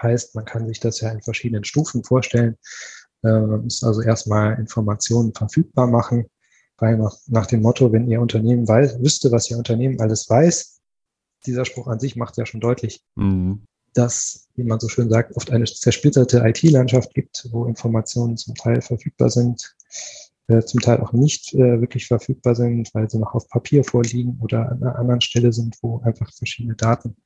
Heißt, 0.00 0.34
man 0.34 0.44
kann 0.44 0.66
sich 0.66 0.80
das 0.80 1.00
ja 1.00 1.10
in 1.10 1.22
verschiedenen 1.22 1.64
Stufen 1.64 2.02
vorstellen. 2.04 2.56
Man 3.24 3.52
äh, 3.52 3.56
muss 3.58 3.82
also 3.82 4.02
erstmal 4.02 4.58
Informationen 4.58 5.32
verfügbar 5.34 5.86
machen, 5.86 6.26
weil 6.78 6.98
nach, 6.98 7.16
nach 7.26 7.46
dem 7.46 7.62
Motto, 7.62 7.92
wenn 7.92 8.08
Ihr 8.08 8.20
Unternehmen 8.20 8.68
weiß, 8.68 9.00
wüsste, 9.00 9.32
was 9.32 9.50
Ihr 9.50 9.58
Unternehmen 9.58 10.00
alles 10.00 10.28
weiß, 10.28 10.80
dieser 11.46 11.64
Spruch 11.64 11.88
an 11.88 12.00
sich 12.00 12.16
macht 12.16 12.36
ja 12.36 12.46
schon 12.46 12.60
deutlich, 12.60 13.02
mhm. 13.16 13.62
dass, 13.94 14.48
wie 14.54 14.64
man 14.64 14.80
so 14.80 14.88
schön 14.88 15.10
sagt, 15.10 15.36
oft 15.36 15.50
eine 15.50 15.64
zersplitterte 15.64 16.42
IT-Landschaft 16.44 17.14
gibt, 17.14 17.48
wo 17.50 17.64
Informationen 17.66 18.36
zum 18.36 18.54
Teil 18.54 18.80
verfügbar 18.82 19.30
sind, 19.30 19.74
äh, 20.48 20.62
zum 20.62 20.80
Teil 20.80 21.00
auch 21.00 21.12
nicht 21.12 21.54
äh, 21.54 21.80
wirklich 21.80 22.06
verfügbar 22.06 22.54
sind, 22.54 22.94
weil 22.94 23.08
sie 23.08 23.18
noch 23.18 23.34
auf 23.34 23.48
Papier 23.48 23.84
vorliegen 23.84 24.38
oder 24.42 24.70
an 24.70 24.82
einer 24.82 24.98
anderen 24.98 25.20
Stelle 25.20 25.52
sind, 25.52 25.76
wo 25.82 26.00
einfach 26.00 26.32
verschiedene 26.32 26.76
Daten 26.76 27.16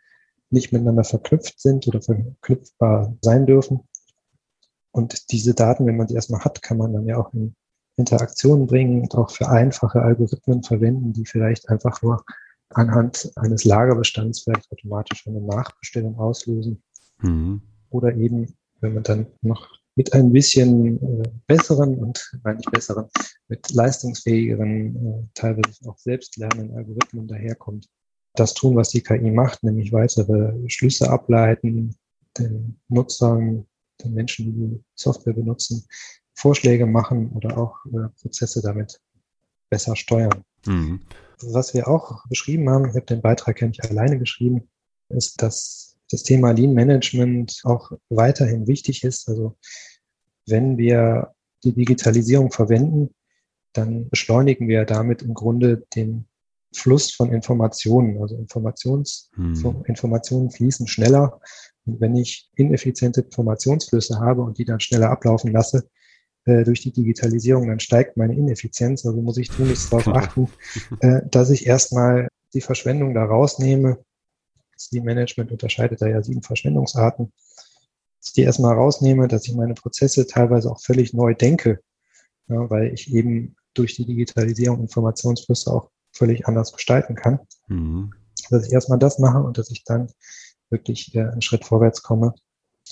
nicht 0.50 0.72
miteinander 0.72 1.04
verknüpft 1.04 1.60
sind 1.60 1.86
oder 1.88 2.00
verknüpfbar 2.00 3.16
sein 3.20 3.46
dürfen. 3.46 3.80
Und 4.98 5.30
diese 5.30 5.54
Daten, 5.54 5.86
wenn 5.86 5.96
man 5.96 6.08
sie 6.08 6.16
erstmal 6.16 6.44
hat, 6.44 6.60
kann 6.60 6.76
man 6.76 6.92
dann 6.92 7.06
ja 7.06 7.18
auch 7.18 7.32
in 7.32 7.54
Interaktionen 7.96 8.66
bringen 8.66 9.02
und 9.02 9.14
auch 9.14 9.30
für 9.30 9.48
einfache 9.48 10.02
Algorithmen 10.02 10.64
verwenden, 10.64 11.12
die 11.12 11.24
vielleicht 11.24 11.68
einfach 11.68 12.02
nur 12.02 12.24
anhand 12.70 13.30
eines 13.36 13.64
Lagerbestands 13.64 14.40
vielleicht 14.40 14.70
automatisch 14.72 15.24
eine 15.28 15.40
Nachbestellung 15.40 16.18
auslösen. 16.18 16.82
Mhm. 17.22 17.62
Oder 17.90 18.16
eben, 18.16 18.52
wenn 18.80 18.94
man 18.94 19.04
dann 19.04 19.26
noch 19.40 19.68
mit 19.94 20.12
ein 20.14 20.32
bisschen 20.32 21.00
äh, 21.00 21.28
besseren 21.46 21.96
und 21.98 22.32
nicht 22.56 22.70
besseren, 22.72 23.06
mit 23.46 23.70
leistungsfähigeren, 23.70 24.96
äh, 24.96 25.28
teilweise 25.34 25.88
auch 25.88 25.98
selbstlernenden 25.98 26.76
Algorithmen 26.76 27.28
daherkommt. 27.28 27.86
Das 28.34 28.52
tun, 28.52 28.74
was 28.74 28.88
die 28.88 29.02
KI 29.02 29.30
macht, 29.30 29.62
nämlich 29.62 29.92
weitere 29.92 30.52
Schlüsse 30.68 31.08
ableiten, 31.08 31.96
den 32.36 32.80
Nutzern, 32.88 33.66
den 34.02 34.14
Menschen, 34.14 34.46
die 34.46 34.52
die 34.52 34.84
Software 34.94 35.34
benutzen, 35.34 35.86
Vorschläge 36.34 36.86
machen 36.86 37.32
oder 37.32 37.58
auch 37.58 37.84
äh, 37.86 38.08
Prozesse 38.20 38.62
damit 38.62 39.00
besser 39.70 39.96
steuern. 39.96 40.44
Mhm. 40.66 41.00
Was 41.40 41.74
wir 41.74 41.88
auch 41.88 42.26
beschrieben 42.28 42.68
haben, 42.68 42.88
ich 42.88 42.94
habe 42.94 43.06
den 43.06 43.22
Beitrag 43.22 43.60
ja 43.60 43.68
nicht 43.68 43.84
alleine 43.84 44.18
geschrieben, 44.18 44.68
ist, 45.08 45.40
dass 45.42 45.96
das 46.10 46.22
Thema 46.22 46.52
Lean 46.52 46.74
Management 46.74 47.60
auch 47.64 47.92
weiterhin 48.08 48.66
wichtig 48.66 49.04
ist. 49.04 49.28
Also 49.28 49.56
wenn 50.46 50.78
wir 50.78 51.34
die 51.64 51.72
Digitalisierung 51.72 52.50
verwenden, 52.50 53.14
dann 53.72 54.08
beschleunigen 54.08 54.68
wir 54.68 54.84
damit 54.84 55.22
im 55.22 55.34
Grunde 55.34 55.86
den 55.94 56.26
Fluss 56.74 57.12
von 57.12 57.32
Informationen. 57.32 58.20
Also 58.20 58.36
Informations, 58.36 59.30
hm. 59.34 59.82
Informationen 59.86 60.50
fließen 60.50 60.86
schneller. 60.86 61.40
Und 61.86 62.00
wenn 62.00 62.16
ich 62.16 62.50
ineffiziente 62.56 63.22
Informationsflüsse 63.22 64.20
habe 64.20 64.42
und 64.42 64.58
die 64.58 64.64
dann 64.64 64.80
schneller 64.80 65.10
ablaufen 65.10 65.52
lasse, 65.52 65.88
äh, 66.44 66.64
durch 66.64 66.80
die 66.80 66.92
Digitalisierung, 66.92 67.68
dann 67.68 67.80
steigt 67.80 68.16
meine 68.16 68.34
Ineffizienz. 68.34 69.04
Also 69.04 69.20
muss 69.20 69.36
ich 69.36 69.48
tunlichst 69.48 69.92
darauf 69.92 70.08
achten, 70.08 70.48
äh, 71.00 71.20
dass 71.30 71.50
ich 71.50 71.66
erstmal 71.66 72.28
die 72.54 72.60
Verschwendung 72.60 73.14
da 73.14 73.24
rausnehme. 73.24 73.98
Das 74.72 74.90
Lean 74.90 75.04
Management 75.04 75.52
unterscheidet 75.52 76.00
da 76.00 76.06
ja 76.06 76.22
sieben 76.22 76.42
Verschwendungsarten. 76.42 77.32
Dass 78.18 78.28
ich 78.28 78.32
die 78.32 78.42
erstmal 78.42 78.74
rausnehme, 78.74 79.28
dass 79.28 79.46
ich 79.46 79.54
meine 79.54 79.74
Prozesse 79.74 80.26
teilweise 80.26 80.70
auch 80.70 80.80
völlig 80.80 81.12
neu 81.12 81.34
denke, 81.34 81.80
ja, 82.48 82.70
weil 82.70 82.94
ich 82.94 83.12
eben 83.12 83.56
durch 83.74 83.94
die 83.94 84.06
Digitalisierung 84.06 84.80
Informationsflüsse 84.80 85.70
auch 85.72 85.90
völlig 86.12 86.46
anders 86.46 86.72
gestalten 86.72 87.14
kann. 87.14 87.40
Mhm. 87.66 88.12
Dass 88.50 88.66
ich 88.66 88.72
erstmal 88.72 88.98
das 88.98 89.18
mache 89.18 89.42
und 89.42 89.58
dass 89.58 89.70
ich 89.70 89.84
dann 89.84 90.10
wirklich 90.70 91.14
äh, 91.14 91.20
einen 91.20 91.42
Schritt 91.42 91.64
vorwärts 91.64 92.02
komme 92.02 92.34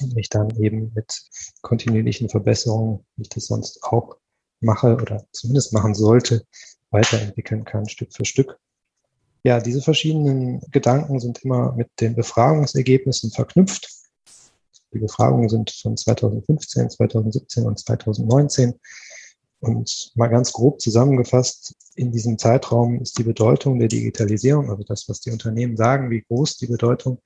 und 0.00 0.14
mich 0.14 0.28
dann 0.28 0.50
eben 0.56 0.92
mit 0.94 1.22
kontinuierlichen 1.62 2.28
Verbesserungen, 2.28 3.04
wie 3.16 3.22
ich 3.22 3.28
das 3.28 3.46
sonst 3.46 3.82
auch 3.82 4.16
mache 4.60 4.96
oder 4.96 5.26
zumindest 5.32 5.72
machen 5.72 5.94
sollte, 5.94 6.44
weiterentwickeln 6.90 7.64
kann, 7.64 7.88
Stück 7.88 8.12
für 8.12 8.24
Stück. 8.24 8.58
Ja, 9.44 9.60
diese 9.60 9.80
verschiedenen 9.80 10.60
Gedanken 10.70 11.20
sind 11.20 11.44
immer 11.44 11.72
mit 11.72 11.88
den 12.00 12.16
Befragungsergebnissen 12.16 13.30
verknüpft. 13.30 13.88
Die 14.92 14.98
Befragungen 14.98 15.48
sind 15.48 15.70
von 15.70 15.96
2015, 15.96 16.90
2017 16.90 17.64
und 17.64 17.78
2019. 17.78 18.74
Und 19.60 20.12
mal 20.14 20.28
ganz 20.28 20.52
grob 20.52 20.80
zusammengefasst, 20.80 21.74
in 21.94 22.12
diesem 22.12 22.38
Zeitraum 22.38 23.00
ist 23.00 23.18
die 23.18 23.24
Bedeutung 23.24 23.78
der 23.78 23.88
Digitalisierung, 23.88 24.70
also 24.70 24.82
das, 24.84 25.08
was 25.08 25.20
die 25.20 25.30
Unternehmen 25.30 25.76
sagen, 25.76 26.10
wie 26.10 26.22
groß 26.22 26.58
die 26.58 26.66
Bedeutung 26.66 27.20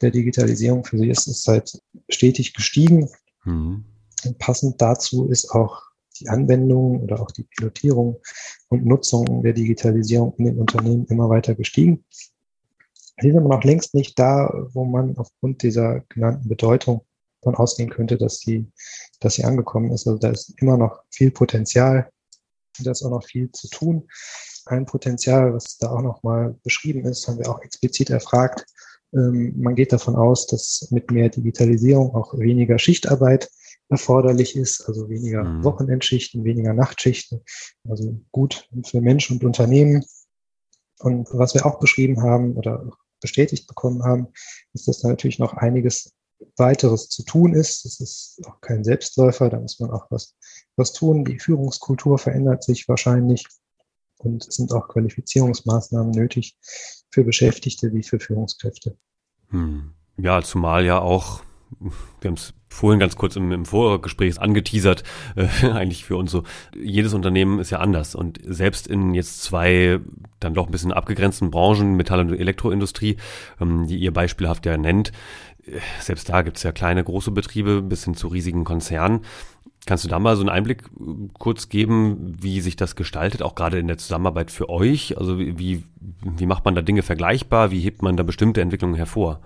der 0.00 0.10
Digitalisierung 0.10 0.84
für 0.84 0.98
sie 0.98 1.08
ist, 1.08 1.28
ist 1.28 1.46
halt 1.46 1.80
stetig 2.08 2.54
gestiegen. 2.54 3.08
Mhm. 3.44 3.84
Und 4.24 4.38
passend 4.38 4.82
dazu 4.82 5.28
ist 5.28 5.50
auch 5.50 5.82
die 6.18 6.28
Anwendung 6.28 7.00
oder 7.00 7.20
auch 7.20 7.30
die 7.30 7.44
Pilotierung 7.44 8.20
und 8.68 8.84
Nutzung 8.84 9.42
der 9.42 9.52
Digitalisierung 9.52 10.34
in 10.38 10.44
den 10.46 10.58
Unternehmen 10.58 11.06
immer 11.06 11.28
weiter 11.28 11.54
gestiegen. 11.54 12.04
Sie 13.20 13.28
sind 13.28 13.38
aber 13.38 13.56
noch 13.56 13.64
längst 13.64 13.94
nicht 13.94 14.18
da, 14.18 14.52
wo 14.72 14.84
man 14.84 15.16
aufgrund 15.16 15.62
dieser 15.62 16.00
genannten 16.08 16.48
Bedeutung 16.48 17.04
davon 17.42 17.56
ausgehen 17.56 17.90
könnte, 17.90 18.16
dass 18.16 18.38
sie, 18.38 18.70
dass 19.20 19.34
sie 19.34 19.44
angekommen 19.44 19.90
ist. 19.92 20.06
Also 20.06 20.18
da 20.18 20.30
ist 20.30 20.54
immer 20.58 20.76
noch 20.76 21.02
viel 21.10 21.30
Potenzial. 21.30 22.10
Da 22.78 22.92
ist 22.92 23.02
auch 23.02 23.10
noch 23.10 23.24
viel 23.24 23.50
zu 23.50 23.68
tun. 23.68 24.08
Ein 24.66 24.86
Potenzial, 24.86 25.52
was 25.52 25.76
da 25.78 25.90
auch 25.90 26.02
noch 26.02 26.22
mal 26.22 26.56
beschrieben 26.62 27.04
ist, 27.04 27.26
haben 27.26 27.38
wir 27.38 27.50
auch 27.50 27.60
explizit 27.62 28.10
erfragt, 28.10 28.64
ähm, 29.14 29.54
man 29.56 29.74
geht 29.74 29.92
davon 29.92 30.16
aus, 30.16 30.46
dass 30.46 30.88
mit 30.90 31.10
mehr 31.10 31.28
Digitalisierung 31.28 32.14
auch 32.14 32.38
weniger 32.38 32.78
Schichtarbeit 32.78 33.50
erforderlich 33.88 34.56
ist, 34.56 34.88
also 34.88 35.10
weniger 35.10 35.44
mhm. 35.44 35.64
Wochenendschichten, 35.64 36.44
weniger 36.44 36.72
Nachtschichten, 36.72 37.42
also 37.86 38.18
gut 38.30 38.68
für 38.86 39.00
Mensch 39.00 39.30
und 39.30 39.44
Unternehmen. 39.44 40.04
Und 41.00 41.28
was 41.32 41.54
wir 41.54 41.66
auch 41.66 41.78
beschrieben 41.78 42.22
haben 42.22 42.54
oder 42.54 42.90
bestätigt 43.20 43.66
bekommen 43.66 44.02
haben, 44.02 44.28
ist, 44.72 44.88
dass 44.88 45.00
da 45.00 45.08
natürlich 45.08 45.38
noch 45.38 45.54
einiges 45.54 46.14
weiteres 46.56 47.08
zu 47.08 47.24
tun 47.24 47.54
ist. 47.54 47.84
Das 47.84 48.00
ist 48.00 48.40
auch 48.46 48.60
kein 48.60 48.84
Selbstläufer, 48.84 49.48
da 49.48 49.58
muss 49.60 49.80
man 49.80 49.90
auch 49.90 50.06
was, 50.10 50.34
was 50.76 50.92
tun. 50.92 51.24
Die 51.24 51.38
Führungskultur 51.38 52.18
verändert 52.18 52.62
sich 52.64 52.88
wahrscheinlich 52.88 53.46
und 54.18 54.46
es 54.46 54.56
sind 54.56 54.72
auch 54.72 54.88
Qualifizierungsmaßnahmen 54.88 56.12
nötig 56.12 56.56
für 57.10 57.24
Beschäftigte 57.24 57.92
wie 57.92 58.02
für 58.02 58.20
Führungskräfte. 58.20 58.96
Hm. 59.48 59.92
Ja, 60.16 60.42
zumal 60.42 60.84
ja 60.84 61.00
auch, 61.00 61.42
wir 62.20 62.28
haben 62.28 62.34
es 62.34 62.54
vorhin 62.68 63.00
ganz 63.00 63.16
kurz 63.16 63.36
im, 63.36 63.52
im 63.52 63.66
Vorgespräch 63.66 64.40
angeteasert, 64.40 65.04
äh, 65.36 65.46
eigentlich 65.66 66.04
für 66.04 66.16
uns 66.16 66.30
so, 66.30 66.44
jedes 66.74 67.14
Unternehmen 67.14 67.58
ist 67.58 67.70
ja 67.70 67.78
anders 67.78 68.14
und 68.14 68.40
selbst 68.44 68.86
in 68.86 69.14
jetzt 69.14 69.42
zwei 69.42 70.00
dann 70.40 70.54
doch 70.54 70.66
ein 70.66 70.72
bisschen 70.72 70.92
abgegrenzten 70.92 71.50
Branchen, 71.50 71.96
Metall- 71.96 72.20
und 72.20 72.32
Elektroindustrie, 72.32 73.16
ähm, 73.60 73.86
die 73.86 73.98
ihr 73.98 74.12
beispielhaft 74.12 74.66
ja 74.66 74.76
nennt, 74.76 75.12
selbst 76.00 76.28
da 76.28 76.42
gibt 76.42 76.56
es 76.56 76.62
ja 76.62 76.72
kleine, 76.72 77.04
große 77.04 77.30
Betriebe 77.30 77.82
bis 77.82 78.04
hin 78.04 78.14
zu 78.14 78.28
riesigen 78.28 78.64
Konzernen. 78.64 79.20
Kannst 79.84 80.04
du 80.04 80.08
da 80.08 80.18
mal 80.18 80.36
so 80.36 80.42
einen 80.42 80.48
Einblick 80.48 80.84
äh, 80.84 81.28
kurz 81.38 81.68
geben, 81.68 82.36
wie 82.40 82.60
sich 82.60 82.76
das 82.76 82.94
gestaltet, 82.94 83.42
auch 83.42 83.54
gerade 83.54 83.78
in 83.78 83.88
der 83.88 83.98
Zusammenarbeit 83.98 84.50
für 84.50 84.68
euch? 84.68 85.18
Also 85.18 85.38
wie, 85.38 85.84
wie 86.20 86.46
macht 86.46 86.64
man 86.64 86.74
da 86.74 86.82
Dinge 86.82 87.02
vergleichbar? 87.02 87.70
Wie 87.70 87.80
hebt 87.80 88.02
man 88.02 88.16
da 88.16 88.22
bestimmte 88.22 88.60
Entwicklungen 88.60 88.94
hervor? 88.94 89.40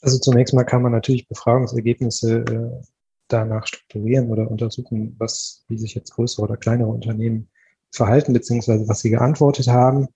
Also 0.00 0.18
zunächst 0.18 0.54
mal 0.54 0.64
kann 0.64 0.82
man 0.82 0.92
natürlich 0.92 1.28
Befragungsergebnisse 1.28 2.40
äh, 2.40 2.84
danach 3.28 3.66
strukturieren 3.66 4.30
oder 4.30 4.50
untersuchen, 4.50 5.14
was, 5.18 5.64
wie 5.68 5.78
sich 5.78 5.94
jetzt 5.94 6.12
größere 6.12 6.42
oder 6.42 6.56
kleinere 6.56 6.90
Unternehmen 6.90 7.48
verhalten, 7.90 8.32
beziehungsweise 8.32 8.86
was 8.88 9.00
sie 9.00 9.10
geantwortet 9.10 9.68
haben. 9.68 10.08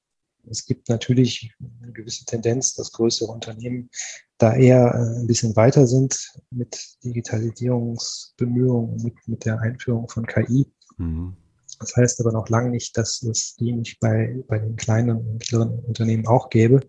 Es 0.50 0.66
gibt 0.66 0.88
natürlich 0.88 1.52
eine 1.82 1.92
gewisse 1.92 2.24
Tendenz, 2.24 2.74
dass 2.74 2.92
größere 2.92 3.30
Unternehmen 3.30 3.88
da 4.38 4.54
eher 4.54 4.94
äh, 4.94 5.20
ein 5.20 5.26
bisschen 5.26 5.54
weiter 5.56 5.86
sind 5.86 6.32
mit 6.50 6.78
Digitalisierungsbemühungen, 7.04 9.02
mit, 9.02 9.14
mit 9.26 9.44
der 9.44 9.60
Einführung 9.60 10.08
von 10.08 10.26
KI. 10.26 10.66
Mhm. 10.96 11.36
Das 11.80 11.94
heißt 11.96 12.20
aber 12.20 12.32
noch 12.32 12.48
lange 12.48 12.70
nicht, 12.70 12.96
dass 12.96 13.22
es 13.22 13.54
die 13.56 13.72
nicht 13.72 14.00
bei, 14.00 14.42
bei 14.48 14.58
den 14.58 14.76
kleinen 14.76 15.18
und 15.18 15.32
mittleren 15.34 15.78
Unternehmen 15.80 16.26
auch 16.26 16.48
gäbe. 16.48 16.80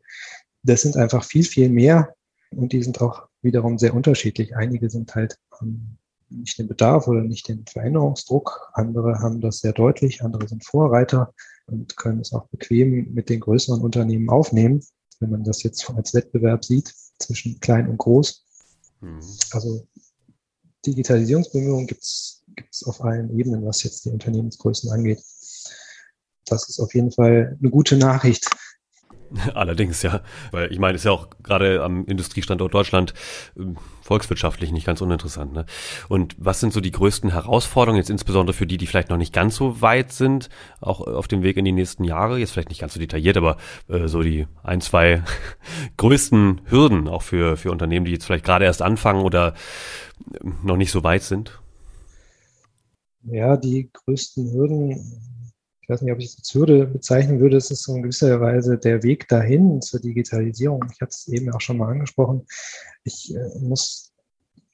Das 0.64 0.82
sind 0.82 0.96
einfach 0.96 1.24
viel, 1.24 1.44
viel 1.44 1.70
mehr 1.70 2.16
und 2.52 2.72
die 2.72 2.82
sind 2.82 3.02
auch 3.02 3.28
wiederum 3.42 3.78
sehr 3.78 3.94
unterschiedlich. 3.94 4.56
Einige 4.56 4.90
sind 4.90 5.14
halt 5.16 5.38
haben 5.60 5.98
nicht 6.30 6.60
den 6.60 6.68
Bedarf 6.68 7.08
oder 7.08 7.22
nicht 7.22 7.48
den 7.48 7.66
Veränderungsdruck. 7.66 8.70
Andere 8.74 9.20
haben 9.20 9.42
das 9.42 9.60
sehr 9.60 9.74
deutlich. 9.74 10.24
Andere 10.24 10.48
sind 10.48 10.64
Vorreiter 10.64 11.34
und 11.66 11.98
können 11.98 12.20
es 12.20 12.34
auch 12.34 12.48
bequem 12.50 13.14
mit 13.14 13.30
den 13.30 13.40
größeren 13.40 13.82
Unternehmen 13.82 14.30
aufnehmen, 14.30 14.84
wenn 15.20 15.32
man 15.32 15.44
das 15.44 15.64
jetzt 15.64 15.90
als 15.90 16.14
Wettbewerb 16.14 16.64
sieht 16.64 16.94
zwischen 17.20 17.60
klein 17.60 17.88
und 17.90 17.98
groß. 17.98 18.46
Mhm. 19.02 19.20
Also 19.52 19.88
Digitalisierungsbemühungen 20.86 21.88
gibt 21.88 22.04
es 22.04 22.44
auf 22.86 23.04
allen 23.04 23.38
Ebenen, 23.38 23.66
was 23.66 23.84
jetzt 23.84 24.06
die 24.06 24.10
Unternehmensgrößen 24.10 24.90
angeht. 24.92 25.22
Das 26.46 26.68
ist 26.68 26.80
auf 26.80 26.94
jeden 26.96 27.12
Fall 27.12 27.58
eine 27.60 27.70
gute 27.70 27.98
Nachricht. 27.98 28.50
Allerdings, 29.54 30.02
ja. 30.02 30.22
Weil 30.52 30.72
ich 30.72 30.80
meine, 30.80 30.96
ist 30.96 31.06
ja 31.06 31.12
auch 31.12 31.28
gerade 31.44 31.84
am 31.84 32.06
Industriestandort 32.06 32.74
Deutschland 32.74 33.14
äh, 33.58 33.64
volkswirtschaftlich 34.02 34.72
nicht 34.72 34.86
ganz 34.86 35.02
uninteressant. 35.02 35.54
Ne? 35.54 35.66
Und 36.08 36.36
was 36.40 36.60
sind 36.60 36.74
so 36.74 36.82
die 36.82 36.92
größten 36.92 37.32
Herausforderungen, 37.32 37.98
jetzt 37.98 38.10
insbesondere 38.10 38.54
für 38.54 38.66
die, 38.66 38.78
die 38.78 38.88
vielleicht 38.88 39.10
noch 39.10 39.18
nicht 39.18 39.34
ganz 39.34 39.56
so 39.56 39.82
weit 39.82 40.12
sind, 40.12 40.50
auch 40.82 41.02
auf 41.02 41.28
dem 41.28 41.44
Weg 41.44 41.58
in 41.58 41.66
die 41.66 41.72
nächsten 41.72 42.04
Jahre? 42.04 42.40
Jetzt 42.40 42.52
vielleicht 42.52 42.70
nicht 42.70 42.82
ganz 42.82 42.94
so 42.94 43.00
detailliert, 43.00 43.38
aber 43.38 43.58
äh, 43.88 44.08
so 44.08 44.22
die 44.22 44.48
ein, 44.64 44.82
zwei 44.82 45.24
größten 45.98 46.62
Hürden 46.66 47.08
auch 47.08 47.22
für, 47.22 47.58
für 47.58 47.72
Unternehmen, 47.72 48.06
die 48.06 48.12
jetzt 48.12 48.26
vielleicht 48.26 48.46
gerade 48.46 48.66
erst 48.66 48.82
anfangen 48.82 49.22
oder 49.22 49.54
äh, 50.34 50.48
noch 50.64 50.78
nicht 50.78 50.92
so 50.92 51.04
weit 51.04 51.24
sind? 51.24 51.60
Ja, 53.24 53.58
die 53.58 53.90
größten 53.92 54.52
Hürden 54.54 55.20
ich 55.90 55.94
weiß 55.94 56.02
nicht, 56.04 56.14
ob 56.14 56.20
ich 56.20 56.26
es 56.26 56.38
als 56.38 56.54
Hürde 56.54 56.86
bezeichnen 56.86 57.40
würde, 57.40 57.58
es 57.58 57.72
ist 57.72 57.82
so 57.82 57.96
in 57.96 58.04
gewisser 58.04 58.40
Weise 58.40 58.78
der 58.78 59.02
Weg 59.02 59.28
dahin 59.28 59.82
zur 59.82 60.00
Digitalisierung. 60.00 60.86
Ich 60.94 61.02
hatte 61.02 61.10
es 61.10 61.28
eben 61.28 61.52
auch 61.52 61.62
schon 61.62 61.78
mal 61.78 61.90
angesprochen. 61.90 62.46
Ich 63.04 63.34
äh, 63.34 63.58
muss 63.60 64.14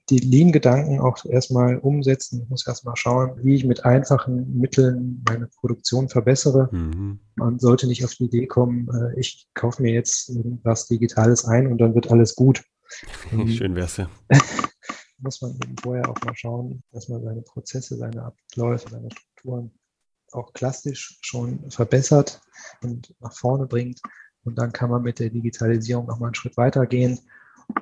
die 0.10 0.20
Lean-Gedanken 0.20 1.00
auch 1.00 1.24
erstmal 1.24 1.78
umsetzen. 1.78 2.42
Ich 2.44 2.50
muss 2.50 2.68
erstmal 2.68 2.98
schauen, 2.98 3.40
wie 3.44 3.56
ich 3.56 3.64
mit 3.64 3.86
einfachen 3.86 4.60
Mitteln 4.60 5.24
meine 5.26 5.48
Produktion 5.48 6.10
verbessere. 6.10 6.68
Mhm. 6.74 7.22
Man 7.36 7.60
sollte 7.60 7.88
nicht 7.88 8.04
auf 8.04 8.14
die 8.16 8.26
Idee 8.26 8.48
kommen, 8.48 8.90
äh, 8.90 9.18
ich 9.18 9.48
kaufe 9.54 9.82
mir 9.82 9.94
jetzt 9.94 10.28
irgendwas 10.28 10.88
Digitales 10.88 11.46
ein 11.46 11.68
und 11.68 11.78
dann 11.78 11.96
wird 11.96 12.12
alles 12.12 12.36
gut. 12.36 12.66
Schön 13.48 13.74
wär's 13.78 13.96
ja. 13.96 14.10
muss 15.20 15.42
man 15.42 15.54
eben 15.64 15.78
vorher 15.82 16.10
auch 16.10 16.22
mal 16.26 16.36
schauen, 16.36 16.84
dass 16.92 17.08
man 17.08 17.24
seine 17.24 17.42
Prozesse, 17.42 17.96
seine 17.96 18.22
Abläufe, 18.22 18.90
seine 18.90 19.10
Strukturen 19.12 19.72
auch 20.36 20.54
klassisch 20.54 21.18
schon 21.22 21.70
verbessert 21.72 22.42
und 22.82 23.14
nach 23.20 23.34
vorne 23.34 23.66
bringt. 23.66 24.02
Und 24.44 24.58
dann 24.58 24.72
kann 24.72 24.90
man 24.90 25.02
mit 25.02 25.20
der 25.20 25.30
Digitalisierung 25.30 26.06
noch 26.06 26.20
mal 26.20 26.28
einen 26.28 26.36
Schritt 26.36 26.58
weiter 26.58 26.86
gehen. 26.86 27.20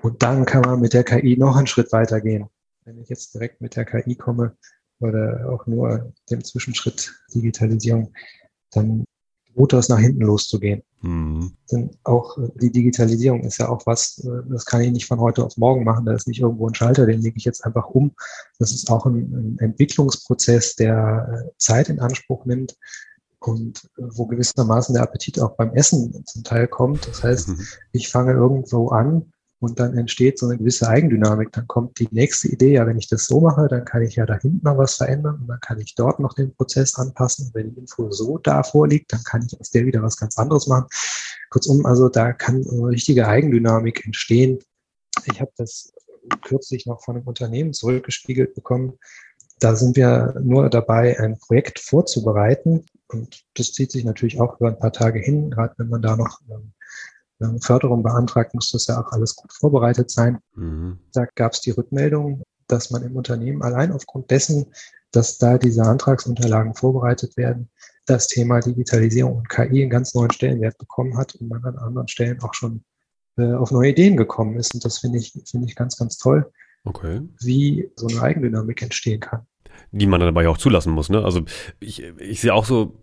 Und 0.02 0.24
dann 0.24 0.46
kann 0.46 0.62
man 0.62 0.80
mit 0.80 0.94
der 0.94 1.04
KI 1.04 1.36
noch 1.38 1.58
einen 1.58 1.68
Schritt 1.68 1.92
weiter 1.92 2.22
gehen. 2.22 2.48
Wenn 2.86 3.00
ich 3.00 3.10
jetzt 3.10 3.34
direkt 3.34 3.62
mit 3.62 3.76
der 3.76 3.86
KI 3.86 4.16
komme 4.16 4.56
oder 5.00 5.50
auch 5.50 5.66
nur 5.68 6.14
dem 6.30 6.44
Zwischenschritt 6.44 7.14
Digitalisierung, 7.34 8.14
dann 8.72 9.04
das 9.74 9.90
nach 9.90 10.00
hinten 10.00 10.22
loszugehen. 10.22 10.84
Mhm. 11.02 11.52
Denn 11.72 11.92
auch 12.04 12.38
äh, 12.38 12.50
die 12.62 12.72
Digitalisierung 12.72 13.42
ist 13.42 13.60
ja 13.60 13.70
auch 13.70 13.86
was, 13.86 14.20
äh, 14.20 14.50
das 14.50 14.66
kann 14.66 14.82
ich 14.82 14.92
nicht 14.92 15.06
von 15.06 15.20
heute 15.20 15.44
auf 15.44 15.58
morgen 15.58 15.84
machen. 15.84 16.06
Da 16.06 16.14
ist 16.14 16.28
nicht 16.28 16.40
irgendwo 16.40 16.68
ein 16.68 16.76
Schalter, 16.76 17.06
den 17.06 17.22
lege 17.22 17.38
ich 17.38 17.46
jetzt 17.46 17.66
einfach 17.66 17.88
um. 17.90 18.12
Das 18.60 18.72
ist 18.72 18.90
auch 18.90 19.06
ein, 19.06 19.16
ein 19.16 19.58
Entwicklungsprozess, 19.60 20.76
der 20.76 21.46
äh, 21.46 21.50
Zeit 21.58 21.90
in 21.90 22.00
Anspruch 22.00 22.46
nimmt 22.46 22.78
und 23.40 23.90
wo 23.98 24.26
gewissermaßen 24.26 24.94
der 24.94 25.04
Appetit 25.04 25.40
auch 25.42 25.56
beim 25.58 25.74
Essen 25.74 26.24
zum 26.26 26.44
Teil 26.44 26.68
kommt. 26.68 27.08
Das 27.08 27.24
heißt, 27.24 27.50
mhm. 27.50 27.60
ich 27.92 28.10
fange 28.10 28.32
irgendwo 28.32 28.90
an 28.90 29.33
und 29.64 29.80
dann 29.80 29.98
entsteht 29.98 30.38
so 30.38 30.48
eine 30.48 30.58
gewisse 30.58 30.88
Eigendynamik. 30.88 31.52
Dann 31.54 31.68
kommt 31.68 31.98
die 31.98 32.10
nächste 32.12 32.50
Idee, 32.50 32.74
ja, 32.74 32.86
wenn 32.86 32.98
ich 32.98 33.08
das 33.08 33.26
so 33.26 33.40
mache, 33.40 33.68
dann 33.70 33.86
kann 33.86 34.02
ich 34.02 34.18
ja 34.18 34.26
da 34.26 34.38
hinten 34.38 34.60
noch 34.64 34.78
was 34.78 34.96
verändern 34.96 35.40
und 35.42 35.48
dann 35.48 35.60
kann 35.62 35.80
ich 35.80 35.96
dort 35.96 36.20
noch 36.20 36.34
den 36.34 36.54
Prozess 36.54 36.96
anpassen. 36.96 37.48
Und 37.48 37.56
wenn 37.56 37.74
die 37.74 37.80
Info 37.80 38.12
so 38.12 38.38
da 38.38 38.64
vorliegt, 38.64 39.14
dann 39.14 39.24
kann 39.24 39.46
ich 39.46 39.60
aus 39.60 39.70
der 39.72 39.86
wieder 39.86 40.04
was 40.04 40.18
ganz 40.18 40.38
anderes 40.38 40.68
machen. 40.68 40.88
Kurzum, 41.50 41.86
also 41.86 42.10
da 42.10 42.34
kann 42.34 42.66
eine 42.70 42.88
richtige 42.88 43.28
Eigendynamik 43.28 44.06
entstehen. 44.06 44.60
Ich 45.32 45.40
habe 45.40 45.52
das 45.58 45.94
kürzlich 46.42 46.86
noch 46.86 47.02
von 47.02 47.16
einem 47.16 47.28
Unternehmen 47.28 47.74
zurückgespiegelt 47.74 48.56
bekommen. 48.56 49.00
Da 49.60 49.76
sind 49.76 49.96
wir 49.96 50.36
nur 50.44 50.70
dabei, 50.70 51.18
ein 51.20 51.38
Projekt 51.40 51.80
vorzubereiten. 51.80 52.86
Und 53.08 53.46
das 53.54 53.72
zieht 53.72 53.92
sich 53.92 54.04
natürlich 54.04 54.42
auch 54.42 54.60
über 54.60 54.70
ein 54.70 54.80
paar 54.80 54.92
Tage 54.92 55.20
hin, 55.20 55.52
gerade 55.52 55.74
wenn 55.78 55.90
man 55.90 56.02
da 56.02 56.18
noch 56.18 56.42
ähm, 56.50 56.74
Förderung 57.62 58.04
beantragt, 58.04 58.54
muss 58.54 58.72
das 58.72 58.88
ja 58.88 59.00
auch 59.00 59.12
alles 59.12 59.36
gut 59.36 59.52
vorbereitet 59.54 60.10
sein. 60.12 60.40
Mhm. 60.56 61.00
Da 61.14 61.26
gab 61.36 61.54
es 61.54 61.62
die 61.62 61.72
Rückmeldung, 61.72 62.44
dass 62.68 62.92
man 62.92 63.04
im 63.04 63.16
Unternehmen 63.16 63.62
allein 63.62 63.92
aufgrund 63.92 64.32
dessen, 64.32 64.74
dass 65.12 65.38
da 65.38 65.58
diese 65.58 65.84
Antragsunterlagen 65.84 66.76
vorbereitet 66.76 67.38
werden, 67.38 67.70
das 68.06 68.28
Thema 68.28 68.60
Digitalisierung 68.60 69.38
und 69.38 69.50
KI 69.50 69.82
einen 69.82 69.90
ganz 69.90 70.14
neuen 70.14 70.32
Stellenwert 70.32 70.78
bekommen 70.78 71.18
hat 71.18 71.36
und 71.36 71.50
man 71.50 71.64
an 71.64 71.78
anderen 71.78 72.08
Stellen 72.08 72.42
auch 72.42 72.54
schon 72.54 72.84
äh, 73.38 73.54
auf 73.54 73.72
neue 73.72 73.92
Ideen 73.92 74.18
gekommen 74.18 74.58
ist. 74.58 74.74
Und 74.74 74.84
das 74.84 75.00
finde 75.00 75.20
ich, 75.20 75.34
finde 75.50 75.68
ich 75.68 75.76
ganz, 75.76 75.98
ganz 75.98 76.18
toll, 76.18 76.52
okay. 76.84 77.22
wie 77.42 77.92
so 77.96 78.08
eine 78.08 78.22
Eigendynamik 78.22 78.82
entstehen 78.82 79.20
kann 79.20 79.46
die 79.92 80.08
man 80.08 80.20
dann 80.20 80.34
dabei 80.34 80.48
auch 80.48 80.58
zulassen 80.58 80.94
muss. 80.94 81.10
Ne? 81.10 81.24
Also 81.24 81.42
ich, 81.80 82.04
ich 82.20 82.42
sehe 82.42 82.54
auch 82.54 82.66
so, 82.66 82.94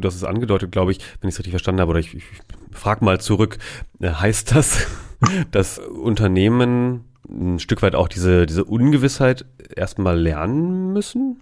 das 0.00 0.14
ist 0.14 0.24
angedeutet, 0.24 0.72
glaube 0.72 0.92
ich, 0.92 0.98
wenn 1.20 1.28
ich 1.28 1.34
es 1.34 1.38
richtig 1.38 1.52
verstanden 1.52 1.80
habe, 1.80 1.90
oder 1.90 2.00
ich, 2.00 2.14
ich 2.14 2.24
frage 2.70 3.04
mal 3.04 3.20
zurück, 3.20 3.58
äh, 4.00 4.10
heißt 4.10 4.54
das, 4.54 4.86
dass 5.50 5.78
Unternehmen 5.78 7.04
ein 7.28 7.58
Stück 7.58 7.82
weit 7.82 7.94
auch 7.94 8.08
diese, 8.08 8.46
diese 8.46 8.64
Ungewissheit 8.64 9.44
erstmal 9.76 10.18
lernen 10.18 10.92
müssen? 10.92 11.40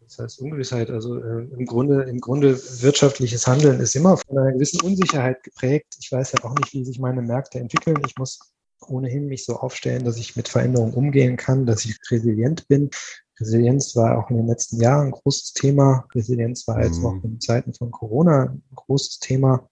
Das 0.00 0.18
heißt 0.18 0.40
Ungewissheit, 0.40 0.90
also 0.90 1.16
äh, 1.22 1.44
im 1.56 1.66
Grunde, 1.66 2.04
im 2.04 2.18
Grunde 2.18 2.58
wirtschaftliches 2.80 3.46
Handeln 3.46 3.78
ist 3.80 3.94
immer 3.94 4.16
von 4.16 4.38
einer 4.38 4.52
gewissen 4.52 4.80
Unsicherheit 4.80 5.42
geprägt. 5.42 5.96
Ich 6.00 6.10
weiß 6.10 6.32
ja 6.32 6.44
auch 6.44 6.54
nicht, 6.54 6.72
wie 6.72 6.84
sich 6.84 6.98
meine 6.98 7.22
Märkte 7.22 7.58
entwickeln. 7.58 8.00
Ich 8.06 8.16
muss 8.16 8.38
ohnehin 8.80 9.26
mich 9.26 9.44
so 9.44 9.56
aufstellen, 9.56 10.04
dass 10.04 10.16
ich 10.16 10.34
mit 10.34 10.48
Veränderungen 10.48 10.94
umgehen 10.94 11.36
kann, 11.36 11.66
dass 11.66 11.84
ich 11.84 11.98
resilient 12.10 12.66
bin. 12.68 12.90
Resilienz 13.40 13.94
war 13.96 14.18
auch 14.18 14.30
in 14.30 14.36
den 14.36 14.46
letzten 14.46 14.80
Jahren 14.80 15.08
ein 15.08 15.12
großes 15.12 15.52
Thema. 15.52 16.06
Resilienz 16.14 16.66
war 16.66 16.82
jetzt 16.82 16.98
mhm. 16.98 17.02
noch 17.02 17.24
in 17.24 17.40
Zeiten 17.40 17.74
von 17.74 17.90
Corona 17.90 18.44
ein 18.44 18.62
großes 18.74 19.20
Thema. 19.20 19.68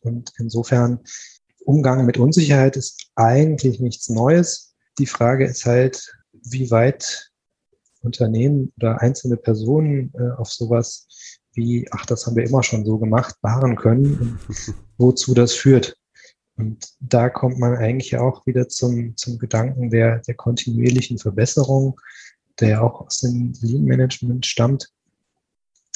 Und 0.00 0.32
insofern, 0.38 1.00
Umgang 1.64 2.06
mit 2.06 2.18
Unsicherheit 2.18 2.76
ist 2.76 3.10
eigentlich 3.14 3.80
nichts 3.80 4.08
Neues. 4.08 4.74
Die 4.98 5.06
Frage 5.06 5.46
ist 5.46 5.64
halt, 5.64 6.12
wie 6.32 6.70
weit 6.70 7.30
Unternehmen 8.02 8.72
oder 8.78 9.00
einzelne 9.00 9.36
Personen 9.36 10.12
äh, 10.18 10.32
auf 10.32 10.50
sowas 10.50 11.06
wie, 11.54 11.86
ach, 11.92 12.06
das 12.06 12.26
haben 12.26 12.36
wir 12.36 12.44
immer 12.44 12.62
schon 12.62 12.84
so 12.84 12.98
gemacht, 12.98 13.36
beharren 13.42 13.76
können 13.76 14.38
und 14.48 14.74
wozu 14.98 15.34
das 15.34 15.52
führt. 15.52 15.96
Und 16.56 16.92
da 17.00 17.28
kommt 17.28 17.58
man 17.58 17.76
eigentlich 17.76 18.16
auch 18.16 18.46
wieder 18.46 18.68
zum, 18.68 19.16
zum 19.16 19.38
Gedanken 19.38 19.90
der, 19.90 20.18
der 20.20 20.34
kontinuierlichen 20.34 21.18
Verbesserung, 21.18 21.98
der 22.62 22.82
auch 22.82 23.02
aus 23.02 23.18
dem 23.18 23.52
Lean 23.60 23.84
Management 23.84 24.46
stammt. 24.46 24.90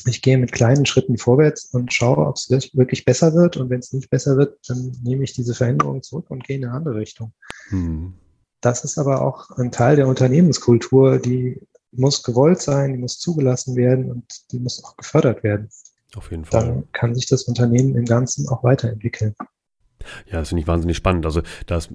Ich 0.04 0.22
gehe 0.22 0.38
mit 0.38 0.52
kleinen 0.52 0.86
Schritten 0.86 1.18
vorwärts 1.18 1.66
und 1.66 1.92
schaue, 1.92 2.26
ob 2.26 2.36
es 2.36 2.50
wirklich 2.50 3.04
besser 3.04 3.34
wird. 3.34 3.56
Und 3.56 3.70
wenn 3.70 3.80
es 3.80 3.92
nicht 3.92 4.10
besser 4.10 4.36
wird, 4.36 4.58
dann 4.68 4.92
nehme 5.02 5.24
ich 5.24 5.32
diese 5.32 5.54
Veränderung 5.54 6.02
zurück 6.02 6.26
und 6.30 6.44
gehe 6.44 6.58
in 6.58 6.64
eine 6.64 6.74
andere 6.74 6.96
Richtung. 6.96 7.32
Mhm. 7.70 8.14
Das 8.60 8.84
ist 8.84 8.98
aber 8.98 9.22
auch 9.22 9.50
ein 9.58 9.72
Teil 9.72 9.96
der 9.96 10.08
Unternehmenskultur, 10.08 11.18
die 11.18 11.60
muss 11.92 12.22
gewollt 12.22 12.60
sein, 12.60 12.92
die 12.92 12.98
muss 12.98 13.18
zugelassen 13.18 13.76
werden 13.76 14.10
und 14.10 14.52
die 14.52 14.58
muss 14.58 14.84
auch 14.84 14.96
gefördert 14.96 15.42
werden. 15.42 15.68
Auf 16.14 16.30
jeden 16.30 16.44
Fall. 16.44 16.66
Dann 16.66 16.92
kann 16.92 17.14
sich 17.14 17.26
das 17.26 17.44
Unternehmen 17.44 17.96
im 17.96 18.04
Ganzen 18.04 18.48
auch 18.48 18.64
weiterentwickeln. 18.64 19.34
Ja, 20.30 20.38
das 20.38 20.50
finde 20.50 20.62
ich 20.62 20.68
wahnsinnig 20.68 20.96
spannend. 20.96 21.26
Also 21.26 21.42
da 21.66 21.76
ist 21.76 21.90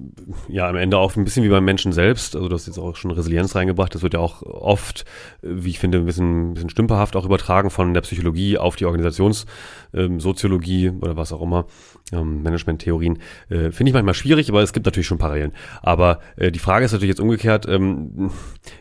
ja 0.48 0.68
am 0.68 0.76
Ende 0.76 0.98
auch 0.98 1.16
ein 1.16 1.24
bisschen 1.24 1.44
wie 1.44 1.50
beim 1.50 1.66
Menschen 1.66 1.94
selbst. 1.94 2.36
Also 2.36 2.50
du 2.50 2.56
hast 2.56 2.68
jetzt 2.68 2.78
auch 2.78 2.96
schon 2.96 3.12
Resilienz 3.12 3.56
reingebracht. 3.56 3.96
Das 3.96 4.02
wird 4.02 4.14
ja 4.14 4.20
auch 4.20 4.42
oft, 4.44 5.06
wie 5.42 5.70
ich 5.70 5.80
finde, 5.80 6.00
ein 6.00 6.06
bisschen, 6.06 6.52
ein 6.52 6.54
bisschen 6.54 6.70
stümperhaft 6.70 7.16
auch 7.16 7.26
übertragen 7.26 7.70
von 7.70 7.94
der 7.94 8.02
Psychologie 8.02 8.58
auf 8.58 8.76
die 8.76 8.86
Organisationssoziologie 8.86 10.88
ähm, 10.88 11.00
oder 11.02 11.16
was 11.18 11.32
auch 11.32 11.42
immer, 11.42 11.66
ähm, 12.12 12.44
Management-Theorien. 12.44 13.20
Äh, 13.50 13.72
finde 13.72 13.90
ich 13.90 13.94
manchmal 13.94 14.14
schwierig, 14.14 14.50
aber 14.50 14.62
es 14.62 14.74
gibt 14.74 14.86
natürlich 14.86 15.08
schon 15.08 15.18
Parallelen. 15.18 15.54
Aber 15.82 16.20
äh, 16.36 16.52
die 16.52 16.60
Frage 16.60 16.86
ist 16.86 16.92
natürlich 16.92 17.10
jetzt 17.10 17.22
umgekehrt, 17.22 17.66
ähm, 17.68 18.32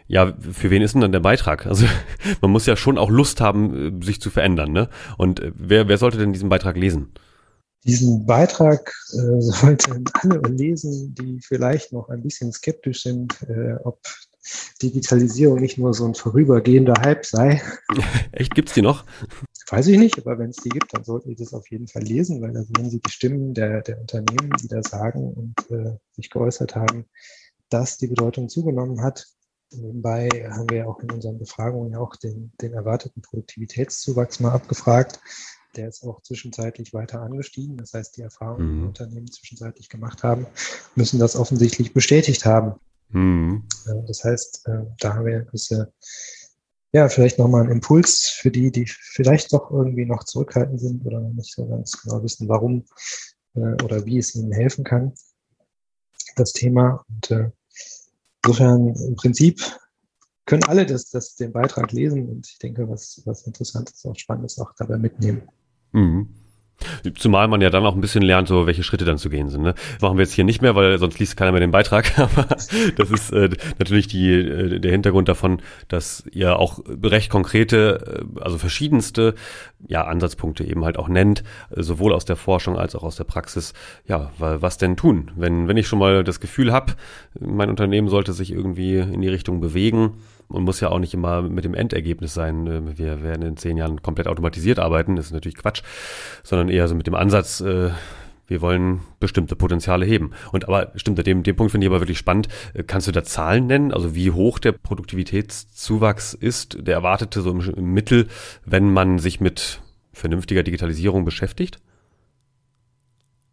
ja, 0.06 0.34
für 0.52 0.70
wen 0.70 0.82
ist 0.82 0.94
denn 0.94 1.02
dann 1.02 1.12
der 1.12 1.20
Beitrag? 1.20 1.66
Also 1.66 1.86
man 2.40 2.50
muss 2.50 2.66
ja 2.66 2.76
schon 2.76 2.98
auch 2.98 3.10
Lust 3.10 3.40
haben, 3.40 4.02
äh, 4.02 4.04
sich 4.04 4.20
zu 4.20 4.30
verändern. 4.30 4.72
Ne? 4.72 4.88
Und 5.16 5.40
äh, 5.40 5.52
wer, 5.54 5.88
wer 5.88 5.98
sollte 5.98 6.18
denn 6.18 6.32
diesen 6.32 6.48
Beitrag 6.48 6.76
lesen? 6.76 7.12
Diesen 7.84 8.26
Beitrag 8.26 8.92
äh, 9.12 9.16
sollten 9.40 10.04
alle 10.14 10.40
lesen, 10.48 11.14
die 11.14 11.40
vielleicht 11.40 11.92
noch 11.92 12.08
ein 12.08 12.22
bisschen 12.22 12.52
skeptisch 12.52 13.02
sind, 13.02 13.40
äh, 13.48 13.76
ob 13.84 14.00
Digitalisierung 14.82 15.60
nicht 15.60 15.78
nur 15.78 15.92
so 15.92 16.06
ein 16.06 16.14
vorübergehender 16.14 16.94
Hype 17.00 17.26
sei. 17.26 17.62
Echt, 18.32 18.54
gibt's 18.54 18.74
die 18.74 18.82
noch? 18.82 19.04
Weiß 19.68 19.86
ich 19.86 19.98
nicht, 19.98 20.18
aber 20.18 20.38
wenn 20.38 20.50
es 20.50 20.56
die 20.56 20.70
gibt, 20.70 20.94
dann 20.94 21.04
sollten 21.04 21.28
die 21.28 21.36
das 21.36 21.54
auf 21.54 21.70
jeden 21.70 21.86
Fall 21.86 22.02
lesen, 22.02 22.40
weil 22.42 22.52
da 22.52 22.62
sehen 22.62 22.90
Sie 22.90 23.00
die 23.00 23.10
Stimmen 23.10 23.54
der, 23.54 23.82
der 23.82 24.00
Unternehmen, 24.00 24.50
die 24.60 24.68
da 24.68 24.82
sagen 24.82 25.32
und 25.32 25.70
äh, 25.70 25.96
sich 26.12 26.30
geäußert 26.30 26.74
haben, 26.74 27.06
dass 27.68 27.98
die 27.98 28.08
Bedeutung 28.08 28.48
zugenommen 28.48 29.02
hat. 29.02 29.26
Nebenbei 29.72 30.28
haben 30.50 30.68
wir 30.70 30.88
auch 30.88 30.98
in 31.00 31.12
unseren 31.12 31.38
Befragungen 31.38 31.92
ja 31.92 31.98
auch 32.00 32.16
den, 32.16 32.50
den 32.60 32.72
erwarteten 32.72 33.22
Produktivitätszuwachs 33.22 34.40
mal 34.40 34.52
abgefragt. 34.52 35.20
Der 35.76 35.88
ist 35.88 36.02
auch 36.04 36.22
zwischenzeitlich 36.22 36.92
weiter 36.92 37.22
angestiegen. 37.22 37.76
Das 37.76 37.94
heißt, 37.94 38.16
die 38.16 38.22
Erfahrungen, 38.22 38.68
die 38.68 38.80
mhm. 38.80 38.88
Unternehmen 38.88 39.30
zwischenzeitlich 39.30 39.88
gemacht 39.88 40.22
haben, 40.22 40.46
müssen 40.94 41.18
das 41.18 41.36
offensichtlich 41.36 41.92
bestätigt 41.92 42.44
haben. 42.44 42.74
Mhm. 43.10 43.64
Das 44.06 44.24
heißt, 44.24 44.66
äh, 44.66 44.82
da 44.98 45.14
haben 45.14 45.26
wir 45.26 45.40
gewisse 45.40 45.92
ja, 46.92 47.08
vielleicht 47.08 47.38
nochmal 47.38 47.64
ein 47.64 47.70
Impuls 47.70 48.26
für 48.40 48.50
die, 48.50 48.72
die 48.72 48.86
vielleicht 48.86 49.52
doch 49.52 49.70
irgendwie 49.70 50.06
noch 50.06 50.24
zurückhaltend 50.24 50.80
sind 50.80 51.06
oder 51.06 51.20
noch 51.20 51.32
nicht 51.32 51.54
so 51.54 51.66
ganz 51.66 51.92
genau 52.02 52.22
wissen, 52.22 52.48
warum 52.48 52.84
äh, 53.54 53.82
oder 53.84 54.04
wie 54.06 54.18
es 54.18 54.34
ihnen 54.34 54.52
helfen 54.52 54.84
kann, 54.84 55.12
das 56.36 56.52
Thema. 56.52 57.04
Und 57.08 57.30
äh, 57.30 57.50
insofern 58.42 58.94
im 58.94 59.14
Prinzip 59.14 59.60
können 60.46 60.64
alle 60.64 60.84
das, 60.84 61.10
das, 61.10 61.36
den 61.36 61.52
Beitrag 61.52 61.92
lesen 61.92 62.28
und 62.28 62.48
ich 62.48 62.58
denke, 62.58 62.88
was, 62.88 63.22
was 63.24 63.46
Interessantes, 63.46 64.04
auch 64.04 64.16
Spannendes 64.16 64.58
auch 64.58 64.72
dabei 64.76 64.98
mitnehmen. 64.98 65.42
Mhm. 65.92 66.28
Zumal 67.16 67.48
man 67.48 67.60
ja 67.60 67.70
dann 67.70 67.84
auch 67.84 67.94
ein 67.94 68.00
bisschen 68.00 68.22
lernt, 68.22 68.48
so 68.48 68.66
welche 68.66 68.82
Schritte 68.82 69.04
dann 69.04 69.18
zu 69.18 69.28
gehen 69.28 69.48
sind. 69.48 69.62
Ne? 69.62 69.74
Das 69.74 70.00
machen 70.00 70.16
wir 70.16 70.24
jetzt 70.24 70.32
hier 70.32 70.44
nicht 70.44 70.62
mehr, 70.62 70.74
weil 70.74 70.98
sonst 70.98 71.18
liest 71.18 71.36
keiner 71.36 71.52
mehr 71.52 71.60
den 71.60 71.70
Beitrag. 71.70 72.18
Aber 72.18 72.44
das 72.96 73.10
ist 73.10 73.32
äh, 73.32 73.50
natürlich 73.78 74.08
die, 74.08 74.32
äh, 74.32 74.80
der 74.80 74.90
Hintergrund 74.90 75.28
davon, 75.28 75.60
dass 75.88 76.24
ihr 76.32 76.58
auch 76.58 76.80
recht 77.02 77.30
konkrete, 77.30 78.24
äh, 78.36 78.40
also 78.40 78.58
verschiedenste 78.58 79.34
ja, 79.86 80.04
Ansatzpunkte 80.04 80.64
eben 80.64 80.84
halt 80.84 80.98
auch 80.98 81.08
nennt, 81.08 81.42
äh, 81.70 81.82
sowohl 81.82 82.12
aus 82.12 82.24
der 82.24 82.36
Forschung 82.36 82.78
als 82.78 82.94
auch 82.94 83.02
aus 83.02 83.16
der 83.16 83.24
Praxis. 83.24 83.74
Ja, 84.06 84.30
weil 84.38 84.62
was 84.62 84.78
denn 84.78 84.96
tun? 84.96 85.30
Wenn, 85.36 85.68
wenn 85.68 85.76
ich 85.76 85.86
schon 85.86 85.98
mal 85.98 86.24
das 86.24 86.40
Gefühl 86.40 86.72
habe, 86.72 86.94
mein 87.38 87.68
Unternehmen 87.68 88.08
sollte 88.08 88.32
sich 88.32 88.52
irgendwie 88.52 88.96
in 88.96 89.20
die 89.20 89.28
Richtung 89.28 89.60
bewegen, 89.60 90.14
und 90.50 90.64
muss 90.64 90.80
ja 90.80 90.90
auch 90.90 90.98
nicht 90.98 91.14
immer 91.14 91.42
mit 91.42 91.64
dem 91.64 91.74
Endergebnis 91.74 92.34
sein, 92.34 92.66
äh, 92.66 92.98
wir 92.98 93.22
werden 93.22 93.42
in 93.42 93.56
zehn 93.56 93.76
Jahren 93.76 94.02
komplett 94.02 94.28
automatisiert 94.28 94.78
arbeiten, 94.78 95.16
das 95.16 95.26
ist 95.26 95.32
natürlich 95.32 95.58
Quatsch, 95.58 95.82
sondern 96.42 96.68
eher 96.68 96.88
so 96.88 96.94
mit 96.94 97.06
dem 97.06 97.14
Ansatz, 97.14 97.60
äh, 97.60 97.90
wir 98.50 98.60
wollen 98.60 99.00
bestimmte 99.20 99.54
Potenziale 99.54 100.04
heben. 100.04 100.32
Und 100.50 100.66
aber 100.66 100.90
stimmt, 100.96 101.24
dem, 101.24 101.44
dem 101.44 101.54
Punkt 101.54 101.70
finde 101.70 101.86
ich 101.86 101.90
aber 101.90 102.00
wirklich 102.00 102.18
spannend. 102.18 102.48
Äh, 102.74 102.82
kannst 102.82 103.06
du 103.06 103.12
da 103.12 103.22
Zahlen 103.22 103.68
nennen? 103.68 103.92
Also 103.92 104.16
wie 104.16 104.32
hoch 104.32 104.58
der 104.58 104.72
Produktivitätszuwachs 104.72 106.34
ist, 106.34 106.76
der 106.80 106.94
erwartete 106.94 107.42
so 107.42 107.52
im, 107.52 107.60
im 107.60 107.92
Mittel, 107.92 108.26
wenn 108.66 108.92
man 108.92 109.20
sich 109.20 109.40
mit 109.40 109.80
vernünftiger 110.12 110.64
Digitalisierung 110.64 111.24
beschäftigt? 111.24 111.78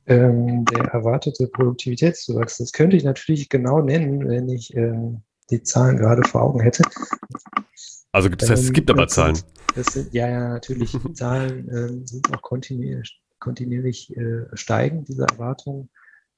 Ähm, 0.08 0.66
der 0.66 0.86
erwartete 0.86 1.48
Produktivitätszuwachs, 1.48 2.58
das 2.58 2.72
könnte 2.72 2.98
ich 2.98 3.04
natürlich 3.04 3.50
genau 3.50 3.82
nennen, 3.82 4.28
wenn 4.28 4.50
ich 4.50 4.76
ähm, 4.76 5.22
die 5.50 5.64
Zahlen 5.64 5.98
gerade 5.98 6.28
vor 6.28 6.44
Augen 6.44 6.60
hätte. 6.62 6.84
Also 8.12 8.30
das 8.30 8.50
heißt, 8.50 8.64
es 8.64 8.74
gibt 8.74 8.90
aber 8.90 9.08
Zahlen. 9.08 9.38
Das 9.76 9.88
sind, 9.88 10.14
ja, 10.14 10.28
ja, 10.28 10.50
natürlich. 10.50 10.92
Die 11.06 11.14
Zahlen 11.14 11.70
ähm, 11.70 12.08
sind 12.08 12.36
auch 12.36 12.42
kontinuierlich, 12.42 13.22
kontinuierlich 13.40 14.16
äh, 14.18 14.46
steigen, 14.54 15.06
diese 15.06 15.24
Erwartungen. 15.24 15.90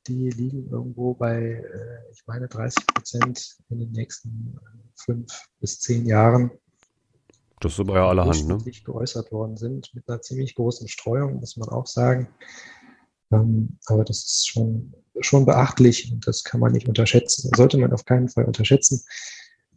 Die 0.07 0.29
liegen 0.29 0.69
irgendwo 0.69 1.13
bei, 1.13 1.37
äh, 1.37 2.11
ich 2.11 2.23
meine, 2.25 2.47
30 2.47 2.85
Prozent 2.87 3.57
in 3.69 3.79
den 3.79 3.91
nächsten 3.91 4.57
äh, 4.57 4.77
fünf 4.95 5.47
bis 5.59 5.79
zehn 5.79 6.05
Jahren. 6.05 6.51
Das 7.61 7.73
ist 7.73 7.79
aber 7.79 7.95
ja 7.95 8.07
allerhand, 8.07 8.47
ne? 8.47 8.57
Die 8.65 8.83
geäußert 8.83 9.31
worden 9.31 9.57
sind, 9.57 9.93
mit 9.93 10.07
einer 10.09 10.21
ziemlich 10.21 10.55
großen 10.55 10.87
Streuung, 10.87 11.39
muss 11.39 11.57
man 11.57 11.69
auch 11.69 11.87
sagen. 11.87 12.27
Ähm, 13.31 13.77
aber 13.85 14.03
das 14.03 14.17
ist 14.17 14.47
schon 14.49 14.93
schon 15.21 15.45
beachtlich 15.45 16.11
und 16.11 16.25
das 16.27 16.43
kann 16.43 16.59
man 16.59 16.71
nicht 16.71 16.87
unterschätzen. 16.87 17.51
Sollte 17.55 17.77
man 17.77 17.93
auf 17.93 18.05
keinen 18.05 18.29
Fall 18.29 18.45
unterschätzen. 18.45 19.03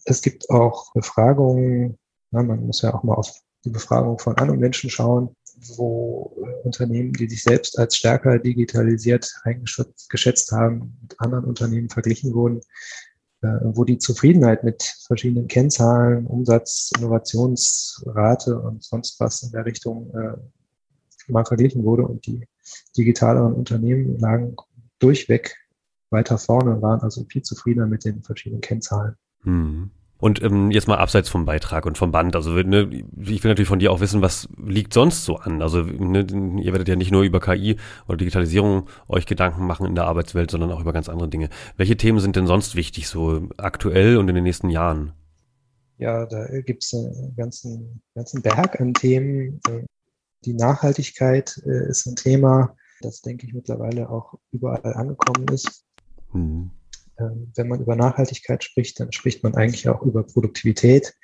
Es 0.05 0.23
gibt 0.23 0.49
auch 0.51 0.93
Befragungen, 0.93 1.99
ja, 2.31 2.43
man 2.43 2.67
muss 2.67 2.83
ja 2.83 2.95
auch 2.95 3.03
mal 3.03 3.15
auf 3.15 3.33
die 3.65 3.71
Befragung 3.71 4.19
von 4.19 4.37
anderen 4.37 4.61
Menschen 4.61 4.91
schauen, 4.91 5.37
wo 5.77 6.37
äh, 6.45 6.67
Unternehmen, 6.67 7.13
die 7.13 7.29
sich 7.29 7.43
selbst 7.43 7.79
als 7.79 7.97
stärker 7.97 8.39
digitalisiert 8.39 9.33
eingeschätzt 9.45 10.51
haben, 10.53 10.99
mit 11.03 11.21
anderen 11.21 11.45
Unternehmen 11.45 11.89
verglichen 11.89 12.35
wurden, 12.35 12.61
äh, 13.43 13.47
wo 13.63 13.85
die 13.85 13.99
Zufriedenheit 13.99 14.65
mit 14.65 14.83
verschiedenen 15.07 15.47
Kennzahlen, 15.47 16.27
Umsatz, 16.27 16.91
Innovationsrate 16.97 18.59
und 18.59 18.83
sonst 18.83 19.21
was 19.21 19.43
in 19.43 19.53
der 19.53 19.67
Richtung 19.67 20.13
äh, 20.15 20.37
mal 21.29 21.45
verglichen 21.45 21.85
wurde 21.85 22.05
und 22.05 22.27
die 22.27 22.49
digitaleren 22.97 23.53
Unternehmen 23.55 24.19
lagen 24.19 24.57
durchweg 24.99 25.57
weiter 26.11 26.39
vorne 26.39 26.77
und 26.77 26.83
waren 26.83 27.01
also 27.01 27.25
viel 27.29 27.43
zufriedener 27.43 27.87
mit 27.87 28.05
den 28.05 28.23
verschiedenen 28.23 28.61
Kennzahlen. 28.61 29.17
Hm. 29.43 29.91
Und 30.19 30.41
ähm, 30.41 30.71
jetzt 30.71 30.87
mal 30.87 30.99
abseits 30.99 31.29
vom 31.29 31.47
Beitrag 31.47 31.85
und 31.85 31.99
vom 31.99 32.13
Band. 32.13 32.37
Also 32.37 32.53
ne, 32.53 32.89
ich 33.19 33.43
will 33.43 33.51
natürlich 33.51 33.69
von 33.69 33.81
dir 33.81 33.91
auch 33.91 33.99
wissen, 33.99 34.23
was 34.23 34.49
liegt 34.57 34.95
sonst 34.95 35.25
so 35.25 35.35
an? 35.35 35.61
Also 35.63 35.83
ne, 35.83 36.25
ihr 36.61 36.73
werdet 36.73 36.87
ja 36.87 36.95
nicht 36.95 37.11
nur 37.11 37.25
über 37.25 37.41
KI 37.41 37.77
oder 38.07 38.19
Digitalisierung 38.19 38.89
euch 39.09 39.27
Gedanken 39.27 39.67
machen 39.67 39.85
in 39.85 39.97
der 39.97 40.05
Arbeitswelt, 40.05 40.53
sondern 40.53 40.71
auch 40.71 40.81
über 40.81 40.93
ganz 40.93 41.09
andere 41.09 41.29
Dinge. 41.29 41.49
Welche 41.77 41.97
Themen 41.97 42.21
sind 42.21 42.37
denn 42.37 42.47
sonst 42.47 42.77
wichtig, 42.77 43.09
so 43.09 43.49
aktuell 43.57 44.17
und 44.17 44.29
in 44.29 44.37
den 44.37 44.45
nächsten 44.45 44.71
Jahren? 44.71 45.13
Ja, 45.99 46.25
da 46.27 46.47
gibt 46.61 46.85
es 46.85 46.95
einen 46.95 47.35
ganzen, 47.37 48.01
ganzen 48.15 48.43
Berg 48.43 48.81
an 48.81 48.95
Themen. 48.95 49.61
Die 50.45 50.55
Nachhaltigkeit 50.55 51.61
äh, 51.67 51.89
ist 51.89 52.07
ein 52.07 52.17
Thema 52.17 52.77
das 53.03 53.21
denke 53.21 53.47
ich 53.47 53.53
mittlerweile 53.53 54.09
auch 54.09 54.35
überall 54.53 54.95
angekommen 54.95 55.49
ist. 55.49 55.85
Mhm. 56.33 56.71
Ähm, 57.19 57.53
wenn 57.55 57.69
man 57.69 57.81
über 57.81 57.97
Nachhaltigkeit 57.97 58.65
spricht, 58.65 59.01
dann 59.01 59.13
spricht 59.13 59.43
man 59.43 59.55
eigentlich 59.55 59.89
auch 59.89 60.03
über 60.03 60.23
Produktivität. 60.23 61.15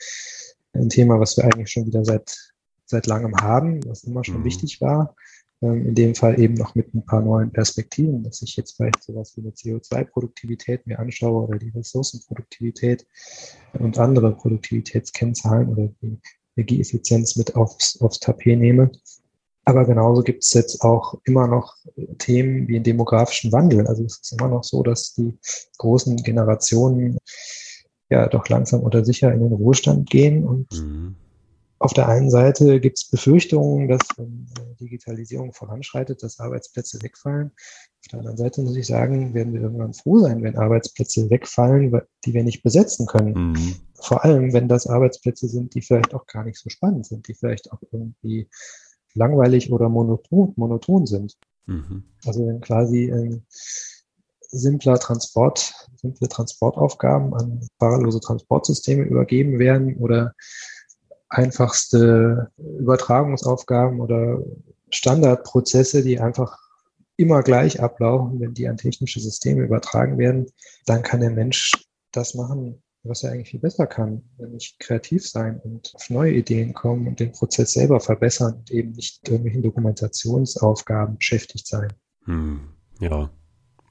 Ein 0.73 0.91
Thema, 0.91 1.19
was 1.19 1.37
wir 1.37 1.45
eigentlich 1.45 1.71
schon 1.71 1.87
wieder 1.87 2.05
seit, 2.05 2.53
seit 2.85 3.07
langem 3.07 3.35
haben, 3.37 3.81
was 3.87 4.05
immer 4.05 4.25
schon 4.25 4.41
mhm. 4.41 4.45
wichtig 4.45 4.81
war. 4.81 5.17
Ähm, 5.63 5.89
in 5.89 5.95
dem 5.95 6.15
Fall 6.15 6.39
eben 6.39 6.55
noch 6.55 6.75
mit 6.75 6.95
ein 6.95 7.05
paar 7.05 7.23
neuen 7.23 7.53
Perspektiven, 7.53 8.23
dass 8.23 8.43
ich 8.43 8.57
jetzt 8.57 8.77
vielleicht 8.77 9.03
sowas 9.03 9.37
wie 9.37 9.41
eine 9.41 9.51
CO2-Produktivität 9.51 10.87
mir 10.87 10.99
anschaue 10.99 11.49
oder 11.49 11.59
die 11.59 11.71
Ressourcenproduktivität 11.71 13.07
und 13.73 13.99
andere 13.99 14.37
Produktivitätskennzahlen 14.37 15.69
oder 15.69 15.89
die 16.03 16.21
Energieeffizienz 16.59 17.37
mit 17.37 17.55
aufs, 17.57 18.01
aufs 18.01 18.19
Tapet 18.21 18.59
nehme. 18.59 18.91
Aber 19.65 19.85
genauso 19.85 20.23
gibt 20.23 20.45
es 20.45 20.55
jetzt 20.55 20.83
auch 20.83 21.21
immer 21.25 21.47
noch 21.47 21.77
Themen 22.19 22.69
wie 22.69 22.75
den 22.75 22.85
demografischen 22.85 23.53
Wandel. 23.53 23.87
Also 23.87 24.05
es 24.05 24.19
ist 24.19 24.33
immer 24.33 24.49
noch 24.49 24.65
so, 24.65 24.83
dass 24.83 25.15
die 25.15 25.39
großen 25.77 26.17
Generationen 26.17 27.19
ja 28.09 28.27
doch 28.29 28.49
langsam 28.49 28.83
oder 28.83 29.05
sicher 29.05 29.33
in 29.33 29.41
den 29.41 29.53
Ruhestand 29.53 30.09
gehen. 30.09 30.47
Und 30.47 30.73
mhm. 30.73 31.17
Auf 31.81 31.93
der 31.93 32.09
einen 32.09 32.31
Seite 32.31 32.81
gibt 32.81 32.99
es 32.99 33.09
Befürchtungen, 33.09 33.89
dass 33.89 34.01
wenn 34.17 34.47
Digitalisierung 34.81 35.53
voranschreitet, 35.53 36.23
dass 36.23 36.41
Arbeitsplätze 36.41 37.01
wegfallen. 37.03 37.53
Auf 38.01 38.09
der 38.11 38.19
anderen 38.21 38.37
Seite 38.37 38.63
muss 38.63 38.77
ich 38.77 38.87
sagen, 38.87 39.35
werden 39.35 39.53
wir 39.53 39.61
irgendwann 39.61 39.95
froh 39.95 40.19
sein, 40.19 40.43
wenn 40.43 40.57
Arbeitsplätze 40.57 41.31
wegfallen, 41.31 42.01
die 42.25 42.35
wir 42.35 42.43
nicht 42.43 42.63
besetzen 42.63 43.07
können. 43.07 43.53
Mhm. 43.53 43.75
Vor 43.95 44.25
allem, 44.25 44.53
wenn 44.53 44.69
das 44.69 44.87
Arbeitsplätze 44.87 45.49
sind, 45.49 45.75
die 45.75 45.83
vielleicht 45.83 46.15
auch 46.15 46.27
gar 46.27 46.45
nicht 46.45 46.59
so 46.59 46.69
spannend 46.69 47.07
sind, 47.07 47.29
die 47.29 47.35
vielleicht 47.35 47.71
auch 47.73 47.81
irgendwie 47.93 48.49
langweilig 49.15 49.73
oder 49.73 49.89
monoton, 49.89 50.53
monoton 50.57 51.07
sind. 51.07 51.37
Mhm. 51.67 52.05
Also 52.25 52.47
wenn 52.47 52.61
quasi 52.61 53.11
ähm, 53.11 53.43
simpler 54.51 54.99
Transport, 54.99 55.73
simple 55.97 56.29
Transportaufgaben 56.29 57.35
an 57.35 57.69
fahrerlose 57.79 58.21
Transportsysteme 58.21 59.03
übergeben 59.03 59.59
werden 59.59 59.97
oder 59.97 60.35
einfachste 61.29 62.51
Übertragungsaufgaben 62.57 64.01
oder 64.01 64.43
Standardprozesse, 64.91 66.03
die 66.03 66.21
einfach 66.21 66.59
immer 67.17 67.43
gleich 67.43 67.81
ablaufen, 67.81 68.41
wenn 68.41 68.55
die 68.55 68.69
an 68.69 68.77
technische 68.77 69.21
Systeme 69.21 69.65
übertragen 69.65 70.19
werden, 70.19 70.47
dann 70.87 71.03
kann 71.03 71.21
der 71.21 71.31
Mensch 71.31 71.73
das 72.13 72.35
machen, 72.35 72.83
was 73.03 73.23
er 73.23 73.33
eigentlich 73.33 73.51
viel 73.51 73.61
besser 73.61 73.87
kann, 73.87 74.23
nämlich 74.39 74.77
kreativ 74.79 75.27
sein 75.29 75.61
und 75.61 75.93
auf 75.95 76.11
neue 76.11 76.33
Ideen 76.33 76.75
kommen 76.75 77.07
und 77.07 77.21
den 77.21 77.33
Prozess 77.33 77.73
selber 77.73 78.01
verbessern 78.01 78.55
und 78.55 78.71
eben 78.71 78.93
nicht 78.93 79.27
irgendwelchen 79.29 79.63
Dokumentationsaufgaben 79.63 81.19
beschäftigt 81.19 81.67
sein. 81.67 81.93
Hm, 82.25 82.69
ja, 83.01 83.31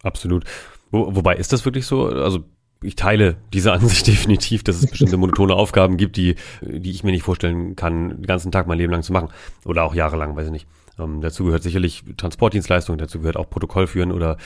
absolut. 0.03 0.45
Wo, 0.89 1.15
wobei 1.15 1.35
ist 1.35 1.51
das 1.51 1.65
wirklich 1.65 1.85
so? 1.85 2.05
Also 2.05 2.45
ich 2.81 2.95
teile 2.95 3.37
diese 3.53 3.71
Ansicht 3.73 4.07
definitiv, 4.07 4.63
dass 4.63 4.77
es 4.77 4.87
bestimmte 4.87 5.17
monotone 5.17 5.53
Aufgaben 5.53 5.97
gibt, 5.97 6.17
die, 6.17 6.35
die 6.61 6.91
ich 6.91 7.03
mir 7.03 7.11
nicht 7.11 7.23
vorstellen 7.23 7.75
kann, 7.75 8.09
den 8.09 8.25
ganzen 8.25 8.51
Tag 8.51 8.67
mein 8.67 8.77
Leben 8.77 8.91
lang 8.91 9.03
zu 9.03 9.13
machen. 9.13 9.29
Oder 9.65 9.83
auch 9.83 9.95
jahrelang, 9.95 10.35
weiß 10.35 10.47
ich 10.47 10.51
nicht. 10.51 10.67
Ähm, 10.99 11.21
dazu 11.21 11.45
gehört 11.45 11.63
sicherlich 11.63 12.03
Transportdienstleistung, 12.17 12.97
dazu 12.97 13.19
gehört 13.19 13.37
auch 13.37 13.49
Protokoll 13.49 13.87
führen 13.87 14.11
oder 14.11 14.37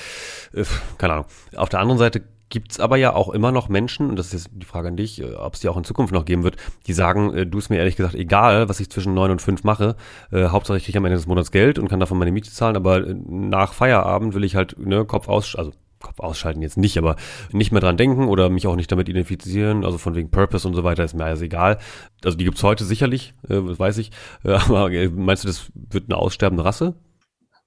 äh, 0.54 0.63
keine 0.98 1.13
Ahnung. 1.13 1.26
Auf 1.56 1.70
der 1.70 1.80
anderen 1.80 1.98
Seite 1.98 2.24
gibt 2.50 2.74
es 2.74 2.80
aber 2.80 2.98
ja 2.98 3.13
auch 3.15 3.30
immer 3.30 3.52
noch 3.52 3.70
Menschen, 3.70 4.10
und 4.10 4.17
das 4.17 4.34
ist 4.34 4.50
die 4.54 4.65
Frage 4.65 4.89
an 4.89 4.98
dich, 4.98 5.22
äh, 5.22 5.34
ob 5.36 5.56
es 5.56 5.62
die 5.62 5.70
auch 5.70 5.78
in 5.78 5.84
Zukunft 5.84 6.13
noch 6.13 6.26
geben 6.26 6.44
wird, 6.44 6.58
die 6.86 6.94
sagen, 6.94 7.34
äh, 7.34 7.48
du 7.48 7.58
ist 7.58 7.70
mir 7.70 7.78
ehrlich 7.78 7.96
gesagt 7.96 8.13
egal, 8.13 8.70
was 8.70 8.80
ich 8.80 8.89
zwischen 8.89 9.13
neun 9.13 9.32
und 9.32 9.41
fünf 9.41 9.63
mache, 9.63 9.96
äh, 10.32 10.48
Hauptsache 10.48 10.78
ich 10.78 10.86
kriege 10.86 10.98
am 10.98 11.06
Ende 11.06 11.17
des 11.17 11.28
Monats 11.28 11.52
Geld 11.52 11.80
und 11.80 11.88
kann 11.88 12.00
davon 12.00 12.20
meine 12.20 12.32
Miete 12.32 12.52
zahlen, 12.52 12.76
aber 12.76 13.08
äh, 13.08 13.15
nach 13.28 13.74
Feierabend 13.74 14.36
will 14.36 14.44
ich 14.44 14.56
halt 14.56 14.78
ne, 14.78 15.06
Kopf 15.06 15.28
aus, 15.28 15.56
also 15.56 15.72
Kopf 16.01 16.19
ausschalten 16.19 16.61
jetzt 16.61 16.77
nicht, 16.77 16.97
aber 16.97 17.15
nicht 17.51 17.71
mehr 17.71 17.81
dran 17.81 17.97
denken 17.97 18.27
oder 18.27 18.49
mich 18.49 18.67
auch 18.67 18.75
nicht 18.75 18.91
damit 18.91 19.09
identifizieren, 19.09 19.85
also 19.85 19.97
von 19.97 20.15
wegen 20.15 20.31
Purpose 20.31 20.67
und 20.67 20.73
so 20.73 20.83
weiter, 20.83 21.03
ist 21.03 21.13
mir 21.13 21.25
alles 21.25 21.41
egal. 21.41 21.77
Also 22.23 22.37
die 22.37 22.45
gibt's 22.45 22.63
heute 22.63 22.83
sicherlich, 22.83 23.33
äh, 23.49 23.55
weiß 23.55 23.97
ich, 23.99 24.11
äh, 24.43 24.51
aber 24.51 24.91
äh, 24.91 25.07
meinst 25.09 25.43
du, 25.43 25.47
das 25.47 25.71
wird 25.73 26.05
eine 26.09 26.17
aussterbende 26.17 26.65
Rasse? 26.65 26.95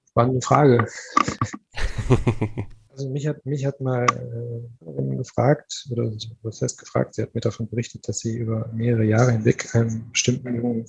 Spannende 0.09 0.41
Frage. 0.41 0.87
Also 2.97 3.09
mich 3.09 3.27
hat, 3.27 3.45
mich 3.45 3.65
hat 3.65 3.81
mal 3.81 4.05
äh, 4.05 5.15
gefragt, 5.17 5.85
oder 5.91 6.09
was 6.43 6.61
heißt 6.61 6.79
gefragt, 6.79 7.15
sie 7.15 7.23
hat 7.23 7.35
mir 7.35 7.41
davon 7.41 7.67
berichtet, 7.67 8.07
dass 8.07 8.19
sie 8.19 8.37
über 8.37 8.69
mehrere 8.73 9.03
Jahre 9.03 9.33
hinweg 9.33 9.75
einen 9.75 10.09
bestimmten 10.11 10.55
jungen, 10.55 10.85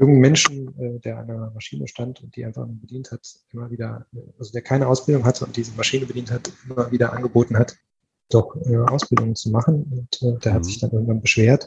jungen 0.00 0.18
Menschen, 0.18 0.68
äh, 0.80 0.98
der 1.00 1.18
an 1.18 1.30
einer 1.30 1.50
Maschine 1.50 1.86
stand 1.86 2.22
und 2.22 2.34
die 2.34 2.44
einfach 2.44 2.66
nur 2.66 2.80
bedient 2.80 3.12
hat, 3.12 3.20
immer 3.52 3.70
wieder, 3.70 4.06
also 4.38 4.50
der 4.52 4.62
keine 4.62 4.88
Ausbildung 4.88 5.24
hatte 5.24 5.44
und 5.44 5.56
diese 5.56 5.72
Maschine 5.76 6.06
bedient 6.06 6.30
hat, 6.30 6.50
immer 6.68 6.90
wieder 6.90 7.12
angeboten 7.12 7.56
hat, 7.56 7.76
doch 8.30 8.56
äh, 8.64 8.76
Ausbildungen 8.76 9.36
zu 9.36 9.50
machen. 9.50 9.84
Und 9.92 10.22
äh, 10.22 10.38
der 10.38 10.52
mhm. 10.52 10.56
hat 10.56 10.64
sich 10.64 10.80
dann 10.80 10.90
irgendwann 10.90 11.20
beschwert, 11.20 11.66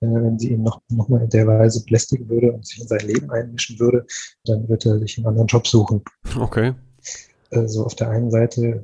äh, 0.00 0.06
wenn 0.06 0.38
sie 0.38 0.50
ihn 0.50 0.62
noch, 0.62 0.82
noch 0.88 1.08
mal 1.08 1.22
in 1.22 1.30
der 1.30 1.46
Weise 1.46 1.84
belästigen 1.84 2.28
würde 2.28 2.52
und 2.52 2.66
sich 2.66 2.80
in 2.80 2.88
sein 2.88 3.06
Leben 3.06 3.30
einmischen 3.30 3.78
würde, 3.78 4.04
dann 4.44 4.68
wird 4.68 4.84
er 4.84 4.98
sich 4.98 5.18
einen 5.18 5.28
anderen 5.28 5.46
Job 5.46 5.66
suchen. 5.66 6.02
Okay. 6.36 6.74
Also 7.50 7.84
auf 7.84 7.94
der 7.94 8.10
einen 8.10 8.30
Seite 8.30 8.82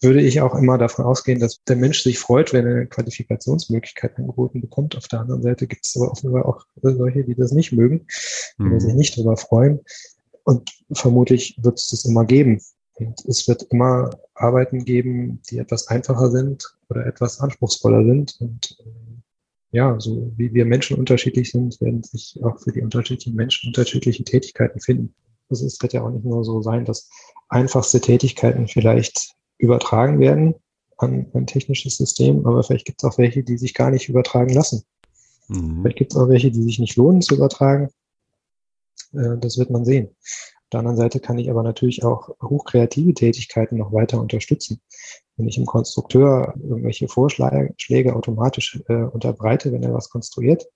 würde 0.00 0.20
ich 0.20 0.40
auch 0.40 0.54
immer 0.54 0.78
davon 0.78 1.04
ausgehen, 1.04 1.40
dass 1.40 1.62
der 1.64 1.76
Mensch 1.76 2.02
sich 2.02 2.18
freut, 2.18 2.52
wenn 2.52 2.66
er 2.66 2.76
eine 2.76 2.86
Qualifikationsmöglichkeit 2.86 4.16
angeboten 4.16 4.60
bekommt. 4.60 4.96
Auf 4.96 5.08
der 5.08 5.20
anderen 5.20 5.42
Seite 5.42 5.66
gibt 5.66 5.84
es 5.84 5.96
aber 5.96 6.12
offenbar 6.12 6.46
auch 6.46 6.64
solche, 6.80 7.24
die 7.24 7.34
das 7.34 7.52
nicht 7.52 7.72
mögen, 7.72 8.06
die 8.58 8.64
mhm. 8.64 8.80
sich 8.80 8.94
nicht 8.94 9.16
darüber 9.16 9.36
freuen. 9.36 9.80
Und 10.44 10.70
vermutlich 10.92 11.58
wird 11.60 11.78
es 11.78 11.88
das 11.88 12.04
immer 12.04 12.24
geben. 12.24 12.60
Und 12.94 13.24
es 13.26 13.46
wird 13.48 13.64
immer 13.70 14.10
Arbeiten 14.34 14.84
geben, 14.84 15.40
die 15.50 15.58
etwas 15.58 15.88
einfacher 15.88 16.30
sind 16.30 16.76
oder 16.88 17.06
etwas 17.06 17.40
anspruchsvoller 17.40 18.04
sind. 18.04 18.36
Und 18.40 18.76
äh, 18.80 19.76
ja, 19.76 19.98
so 20.00 20.32
wie 20.36 20.54
wir 20.54 20.64
Menschen 20.64 20.96
unterschiedlich 20.96 21.50
sind, 21.50 21.80
werden 21.80 22.02
sich 22.02 22.38
auch 22.42 22.58
für 22.60 22.72
die 22.72 22.82
unterschiedlichen 22.82 23.34
Menschen 23.34 23.68
unterschiedliche 23.68 24.24
Tätigkeiten 24.24 24.80
finden. 24.80 25.14
Also 25.50 25.66
es 25.66 25.80
wird 25.80 25.92
ja 25.92 26.02
auch 26.02 26.10
nicht 26.10 26.24
nur 26.24 26.44
so 26.44 26.62
sein, 26.62 26.84
dass 26.84 27.08
einfachste 27.48 28.00
Tätigkeiten 28.00 28.68
vielleicht 28.68 29.34
übertragen 29.58 30.20
werden 30.20 30.54
an 30.96 31.26
ein 31.32 31.46
technisches 31.46 31.96
System, 31.96 32.44
aber 32.46 32.62
vielleicht 32.62 32.86
gibt 32.86 33.02
es 33.02 33.08
auch 33.08 33.18
welche, 33.18 33.42
die 33.44 33.56
sich 33.56 33.74
gar 33.74 33.90
nicht 33.90 34.08
übertragen 34.08 34.52
lassen. 34.52 34.82
Mhm. 35.48 35.82
Vielleicht 35.82 35.98
gibt 35.98 36.12
es 36.12 36.18
auch 36.18 36.28
welche, 36.28 36.50
die 36.50 36.62
sich 36.62 36.78
nicht 36.78 36.96
lohnen 36.96 37.22
zu 37.22 37.36
übertragen. 37.36 37.88
Äh, 39.12 39.38
das 39.38 39.58
wird 39.58 39.70
man 39.70 39.84
sehen. 39.84 40.08
Auf 40.68 40.70
der 40.72 40.80
anderen 40.80 40.98
Seite 40.98 41.20
kann 41.20 41.38
ich 41.38 41.50
aber 41.50 41.62
natürlich 41.62 42.04
auch 42.04 42.28
hochkreative 42.42 43.14
Tätigkeiten 43.14 43.78
noch 43.78 43.92
weiter 43.92 44.20
unterstützen. 44.20 44.80
Wenn 45.36 45.48
ich 45.48 45.56
im 45.56 45.66
Konstrukteur 45.66 46.54
irgendwelche 46.62 47.08
Vorschläge 47.08 48.14
automatisch 48.14 48.82
äh, 48.88 49.04
unterbreite, 49.04 49.72
wenn 49.72 49.82
er 49.82 49.94
was 49.94 50.10
konstruiert, 50.10 50.66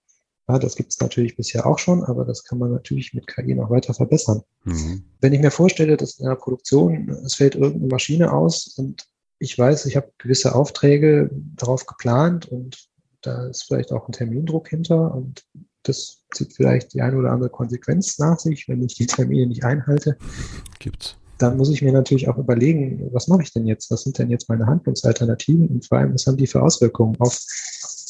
ja, 0.48 0.58
das 0.58 0.74
gibt 0.74 0.92
es 0.92 1.00
natürlich 1.00 1.36
bisher 1.36 1.66
auch 1.66 1.78
schon, 1.78 2.02
aber 2.04 2.24
das 2.24 2.44
kann 2.44 2.58
man 2.58 2.72
natürlich 2.72 3.14
mit 3.14 3.26
KI 3.26 3.54
noch 3.54 3.70
weiter 3.70 3.94
verbessern. 3.94 4.42
Mhm. 4.64 5.04
Wenn 5.20 5.32
ich 5.32 5.40
mir 5.40 5.50
vorstelle, 5.50 5.96
dass 5.96 6.18
in 6.18 6.26
der 6.26 6.34
Produktion, 6.34 7.08
es 7.24 7.34
fällt 7.34 7.54
irgendeine 7.54 7.88
Maschine 7.88 8.32
aus 8.32 8.74
und 8.76 9.06
ich 9.38 9.58
weiß, 9.58 9.86
ich 9.86 9.96
habe 9.96 10.12
gewisse 10.18 10.54
Aufträge 10.54 11.30
darauf 11.56 11.86
geplant 11.86 12.46
und 12.46 12.88
da 13.22 13.46
ist 13.48 13.64
vielleicht 13.64 13.92
auch 13.92 14.08
ein 14.08 14.12
Termindruck 14.12 14.68
hinter 14.68 15.14
und 15.14 15.44
das 15.84 16.22
zieht 16.32 16.52
vielleicht 16.52 16.94
die 16.94 17.02
eine 17.02 17.16
oder 17.16 17.30
andere 17.30 17.50
Konsequenz 17.50 18.18
nach 18.18 18.38
sich, 18.38 18.68
wenn 18.68 18.82
ich 18.82 18.94
die 18.94 19.06
Termine 19.06 19.46
nicht 19.46 19.64
einhalte. 19.64 20.16
Gibt's. 20.78 21.16
Dann 21.38 21.56
muss 21.56 21.70
ich 21.70 21.82
mir 21.82 21.92
natürlich 21.92 22.28
auch 22.28 22.38
überlegen, 22.38 23.08
was 23.12 23.26
mache 23.26 23.42
ich 23.42 23.52
denn 23.52 23.66
jetzt? 23.66 23.90
Was 23.90 24.02
sind 24.02 24.16
denn 24.18 24.30
jetzt 24.30 24.48
meine 24.48 24.66
Handlungsalternativen 24.66 25.66
und 25.68 25.86
vor 25.86 25.98
allem, 25.98 26.14
was 26.14 26.26
haben 26.26 26.36
die 26.36 26.46
für 26.46 26.62
Auswirkungen 26.62 27.16
auf 27.18 27.40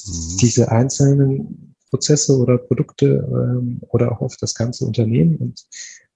mhm. 0.06 0.36
diese 0.38 0.70
einzelnen 0.70 1.71
Prozesse 1.92 2.38
oder 2.38 2.56
Produkte 2.56 3.06
ähm, 3.06 3.80
oder 3.90 4.10
auch 4.10 4.22
auf 4.22 4.36
das 4.38 4.54
ganze 4.54 4.86
Unternehmen. 4.86 5.36
Und 5.36 5.62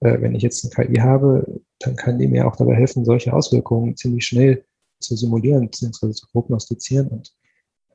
äh, 0.01 0.19
wenn 0.23 0.35
ich 0.35 0.43
jetzt 0.43 0.65
eine 0.65 0.87
KI 0.87 0.97
habe, 0.97 1.61
dann 1.81 1.97
kann 1.97 2.19
die 2.19 2.27
mir 2.27 2.47
auch 2.47 2.57
dabei 2.57 2.75
helfen, 2.75 3.05
solche 3.05 3.35
Auswirkungen 3.35 3.95
ziemlich 3.95 4.25
schnell 4.25 4.65
zu 5.01 5.15
simulieren 5.17 5.69
bzw. 5.69 6.12
zu 6.12 6.27
prognostizieren. 6.33 7.09
Und 7.09 7.35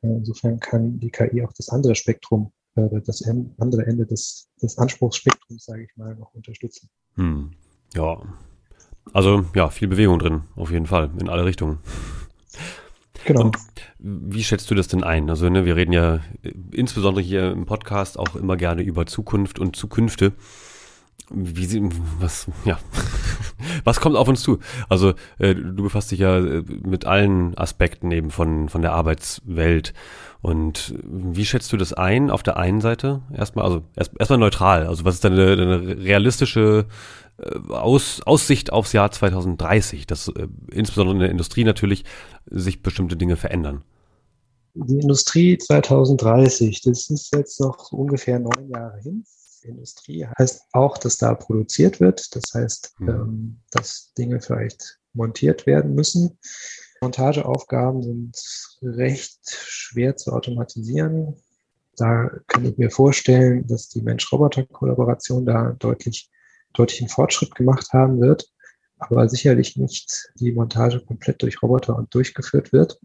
äh, 0.04 0.08
insofern 0.08 0.60
kann 0.60 1.00
die 1.00 1.10
KI 1.10 1.44
auch 1.44 1.54
das 1.54 1.70
andere 1.70 1.96
Spektrum, 1.96 2.52
äh, 2.76 3.02
das 3.04 3.24
andere 3.58 3.88
Ende 3.88 4.06
des, 4.06 4.48
des 4.62 4.78
Anspruchsspektrums, 4.78 5.66
sage 5.66 5.84
ich 5.84 5.98
mal, 5.98 6.16
noch 6.16 6.36
unterstützen. 6.36 6.88
Hm. 7.16 7.52
Ja, 7.96 8.22
also 9.12 9.46
ja, 9.56 9.70
viel 9.70 9.88
Bewegung 9.88 10.20
drin, 10.20 10.44
auf 10.56 10.70
jeden 10.70 10.86
Fall, 10.86 11.10
in 11.20 11.30
alle 11.30 11.46
Richtungen. 11.46 11.80
Genau. 13.26 13.42
Und 13.46 13.58
wie 14.00 14.44
schätzt 14.44 14.70
du 14.72 14.76
das 14.76 14.88
denn 14.88 15.04
ein? 15.04 15.30
Also, 15.30 15.50
ne, 15.50 15.66
wir 15.66 15.76
reden 15.76 15.94
ja 15.94 16.16
äh, 16.44 16.54
insbesondere 16.72 17.24
hier 17.24 17.52
im 17.52 17.66
Podcast 17.66 18.18
auch 18.18 18.36
immer 18.36 18.58
gerne 18.58 18.82
über 18.82 19.06
Zukunft 19.06 19.60
und 19.60 19.76
Zukünfte. 19.76 20.34
Wie 21.34 21.66
sie, 21.66 21.82
was, 22.20 22.48
ja, 22.66 22.78
was 23.86 24.02
kommt 24.02 24.18
auf 24.18 24.28
uns 24.28 24.42
zu? 24.42 24.60
Also, 24.90 25.14
äh, 25.38 25.56
du 25.56 25.84
befasst 25.84 26.12
dich 26.12 26.20
ja 26.20 26.38
äh, 26.38 26.64
mit 26.84 27.06
allen 27.06 27.58
Aspekten 27.58 28.12
eben 28.12 28.32
von, 28.32 28.70
von 28.70 28.82
der 28.82 28.94
Arbeitswelt. 28.94 29.94
Und 30.42 30.96
wie 31.04 31.46
schätzt 31.46 31.72
du 31.72 31.78
das 31.78 31.94
ein? 31.94 32.32
Auf 32.32 32.44
der 32.44 32.58
einen 32.58 32.82
Seite 32.82 33.22
erstmal, 33.34 33.66
also 33.66 33.84
erst, 33.96 34.12
erstmal 34.20 34.40
neutral. 34.40 34.88
Also, 34.88 35.06
was 35.06 35.16
ist 35.16 35.24
deine, 35.24 35.56
deine 35.56 35.98
realistische 36.04 36.88
Aus, 37.70 38.22
Aussicht 38.22 38.72
aufs 38.72 38.94
Jahr 38.94 39.12
2030, 39.12 40.08
dass 40.08 40.28
äh, 40.28 40.48
insbesondere 40.72 41.16
in 41.16 41.22
der 41.22 41.32
Industrie 41.32 41.64
natürlich 41.64 42.06
sich 42.46 42.82
bestimmte 42.82 43.18
Dinge 43.18 43.36
verändern? 43.36 43.84
Die 44.74 45.00
Industrie 45.00 45.58
2030, 45.58 46.82
das 46.82 47.10
ist 47.10 47.36
jetzt 47.36 47.60
noch 47.60 47.92
ungefähr 47.92 48.40
neun 48.40 48.70
Jahre 48.70 49.00
hin. 49.02 49.26
Industrie 49.64 50.26
heißt 50.40 50.64
auch, 50.72 50.98
dass 50.98 51.18
da 51.18 51.34
produziert 51.36 52.00
wird. 52.00 52.36
Das 52.36 52.54
heißt, 52.54 52.94
mhm. 53.00 53.10
ähm, 53.10 53.60
dass 53.72 54.14
Dinge 54.18 54.42
vielleicht 54.42 55.00
montiert 55.14 55.66
werden 55.66 55.94
müssen. 55.94 56.38
Montageaufgaben 57.02 58.04
sind 58.04 58.38
recht 58.82 59.40
schwer 59.50 60.16
zu 60.18 60.32
automatisieren. 60.32 61.36
Da 61.98 62.30
kann 62.48 62.66
ich 62.66 62.78
mir 62.78 62.92
vorstellen, 62.92 63.68
dass 63.68 63.90
die 63.90 64.02
Mensch-Roboter-Kollaboration 64.02 65.46
da 65.46 65.76
deutlich 65.80 66.30
deutlichen 66.74 67.08
Fortschritt 67.08 67.56
gemacht 67.56 67.92
haben 67.94 68.22
wird, 68.22 68.50
aber 69.00 69.28
sicherlich 69.30 69.78
nicht 69.78 70.32
die 70.36 70.52
Montage 70.52 71.00
komplett 71.02 71.42
durch 71.42 71.62
Roboter 71.62 71.96
und 71.96 72.14
durchgeführt 72.14 72.72
wird. 72.72 73.00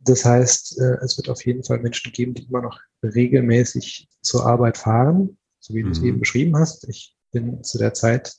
Das 0.00 0.24
heißt, 0.24 0.80
äh, 0.80 0.98
es 1.02 1.16
wird 1.16 1.28
auf 1.30 1.44
jeden 1.46 1.64
Fall 1.64 1.78
Menschen 1.78 2.12
geben, 2.12 2.34
die 2.34 2.44
immer 2.44 2.60
noch 2.60 2.78
regelmäßig 3.02 4.08
zur 4.20 4.46
Arbeit 4.46 4.76
fahren, 4.76 5.38
so 5.60 5.74
wie 5.74 5.82
du 5.82 5.90
es 5.90 6.00
mhm. 6.00 6.06
eben 6.06 6.20
beschrieben 6.20 6.56
hast. 6.56 6.88
Ich 6.88 7.16
bin 7.32 7.62
zu 7.64 7.78
der 7.78 7.94
Zeit 7.94 8.34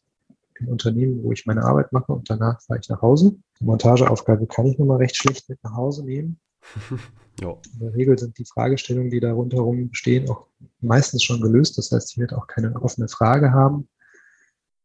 im 0.60 0.68
Unternehmen, 0.68 1.24
wo 1.24 1.32
ich 1.32 1.46
meine 1.46 1.64
Arbeit 1.64 1.92
mache 1.92 2.12
und 2.12 2.30
danach 2.30 2.62
fahre 2.62 2.80
ich 2.80 2.90
nach 2.90 3.02
Hause. 3.02 3.36
Die 3.60 3.66
Montageaufgabe 3.66 4.48
kann 4.48 4.68
ich 4.68 4.78
nun 4.78 4.88
mal 4.88 4.98
recht 4.98 5.18
schlecht 5.18 5.50
mit 5.50 5.62
nach 5.64 5.74
Hause 5.76 6.06
nehmen. 6.06 6.40
ja. 7.42 7.58
In 7.74 7.80
der 7.80 7.94
Regel 7.94 8.18
sind 8.18 8.38
die 8.38 8.46
Fragestellungen, 8.46 9.12
die 9.12 9.20
da 9.20 9.34
rundherum 9.34 9.90
bestehen, 9.90 10.30
auch 10.30 10.48
meistens 10.82 11.24
schon 11.24 11.42
gelöst. 11.42 11.78
Das 11.78 11.92
heißt, 11.92 12.12
ich 12.12 12.18
werde 12.18 12.38
auch 12.38 12.48
keine 12.48 12.76
offene 12.82 13.08
Frage 13.08 13.52
haben. 13.52 13.88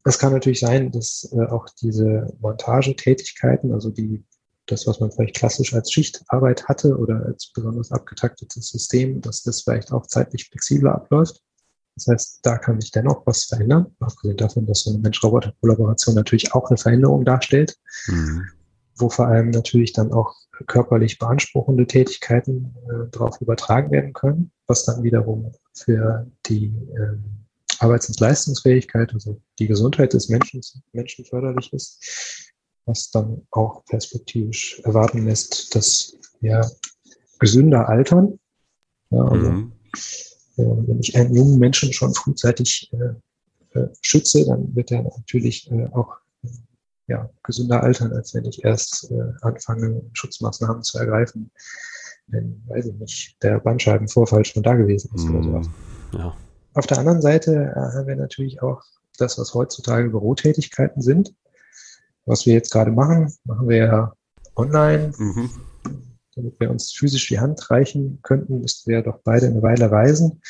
Es 0.04 0.18
kann 0.18 0.32
natürlich 0.32 0.60
sein, 0.60 0.90
dass 0.90 1.30
äh, 1.32 1.46
auch 1.46 1.66
diese 1.80 2.26
Montagetätigkeiten, 2.40 3.72
also 3.72 3.90
die, 3.90 4.24
das, 4.66 4.86
was 4.86 5.00
man 5.00 5.10
vielleicht 5.10 5.36
klassisch 5.36 5.74
als 5.74 5.92
Schichtarbeit 5.92 6.68
hatte 6.68 6.96
oder 6.96 7.24
als 7.26 7.52
besonders 7.52 7.92
abgetaktetes 7.92 8.68
System, 8.68 9.20
dass 9.20 9.42
das 9.42 9.62
vielleicht 9.62 9.92
auch 9.92 10.06
zeitlich 10.06 10.48
flexibler 10.48 10.94
abläuft. 10.94 11.42
Das 11.96 12.06
heißt, 12.06 12.40
da 12.42 12.56
kann 12.56 12.80
sich 12.80 12.92
dennoch 12.92 13.26
was 13.26 13.44
verändern, 13.44 13.94
abgesehen 14.00 14.36
davon, 14.36 14.66
dass 14.66 14.84
so 14.84 14.90
eine 14.90 15.00
Mensch-Roboter-Kollaboration 15.00 16.14
natürlich 16.14 16.54
auch 16.54 16.70
eine 16.70 16.78
Veränderung 16.78 17.24
darstellt, 17.24 17.76
mhm. 18.06 18.44
wo 18.96 19.10
vor 19.10 19.26
allem 19.26 19.50
natürlich 19.50 19.92
dann 19.92 20.12
auch 20.12 20.34
körperlich 20.66 21.18
beanspruchende 21.18 21.86
Tätigkeiten 21.86 22.74
äh, 22.88 23.10
darauf 23.10 23.40
übertragen 23.40 23.90
werden 23.90 24.12
können, 24.12 24.52
was 24.66 24.84
dann 24.84 25.02
wiederum 25.02 25.52
für 25.74 26.26
die 26.46 26.66
ähm, 26.96 27.40
Arbeits- 27.80 28.08
und 28.08 28.20
Leistungsfähigkeit, 28.20 29.12
also 29.14 29.40
die 29.58 29.66
Gesundheit 29.66 30.12
des 30.12 30.28
Menschen, 30.28 30.60
Menschen 30.92 31.24
förderlich 31.24 31.72
ist, 31.72 32.52
was 32.84 33.10
dann 33.10 33.46
auch 33.50 33.84
perspektivisch 33.86 34.80
erwarten 34.84 35.26
lässt, 35.26 35.74
dass 35.74 36.16
wir 36.40 36.70
gesünder 37.38 37.88
altern. 37.88 38.38
Ja, 39.10 39.24
also, 39.24 39.50
mhm. 39.50 39.72
äh, 40.56 40.62
wenn 40.62 41.00
ich 41.00 41.16
einen 41.16 41.34
jungen 41.34 41.58
Menschen 41.58 41.92
schon 41.92 42.14
frühzeitig 42.14 42.92
äh, 42.92 43.78
äh, 43.78 43.88
schütze, 44.02 44.44
dann 44.44 44.74
wird 44.74 44.92
er 44.92 45.02
natürlich 45.02 45.70
äh, 45.70 45.86
auch 45.92 46.16
ja, 47.06 47.28
gesünder 47.42 47.82
altern, 47.82 48.12
als 48.12 48.34
wenn 48.34 48.44
ich 48.44 48.64
erst 48.64 49.10
äh, 49.10 49.32
anfange, 49.40 50.02
Schutzmaßnahmen 50.12 50.82
zu 50.82 50.98
ergreifen, 50.98 51.50
wenn, 52.28 52.62
weiß 52.68 52.86
ich 52.86 52.94
nicht, 52.94 53.42
der 53.42 53.58
Bandscheibenvorfall 53.58 54.44
schon 54.44 54.62
da 54.62 54.74
gewesen 54.74 55.10
ist 55.14 55.24
mhm. 55.24 55.34
oder 55.34 55.44
sowas. 55.44 55.66
Ja. 56.12 56.36
Auf 56.74 56.86
der 56.86 56.98
anderen 56.98 57.20
Seite 57.20 57.72
äh, 57.74 57.96
haben 57.96 58.06
wir 58.06 58.16
natürlich 58.16 58.62
auch 58.62 58.82
das, 59.18 59.38
was 59.38 59.54
heutzutage 59.54 60.08
Bürotätigkeiten 60.10 61.02
sind. 61.02 61.34
Was 62.26 62.46
wir 62.46 62.54
jetzt 62.54 62.70
gerade 62.70 62.92
machen, 62.92 63.32
machen 63.44 63.68
wir 63.68 63.76
ja 63.76 64.12
online. 64.56 65.12
Mhm. 65.18 65.50
Damit 66.36 66.60
wir 66.60 66.70
uns 66.70 66.92
physisch 66.92 67.28
die 67.28 67.40
Hand 67.40 67.70
reichen 67.70 68.20
könnten, 68.22 68.60
müssten 68.60 68.88
wir 68.88 68.98
ja 68.98 69.02
doch 69.02 69.18
beide 69.24 69.46
eine 69.46 69.62
Weile 69.62 69.90
reisen. 69.90 70.40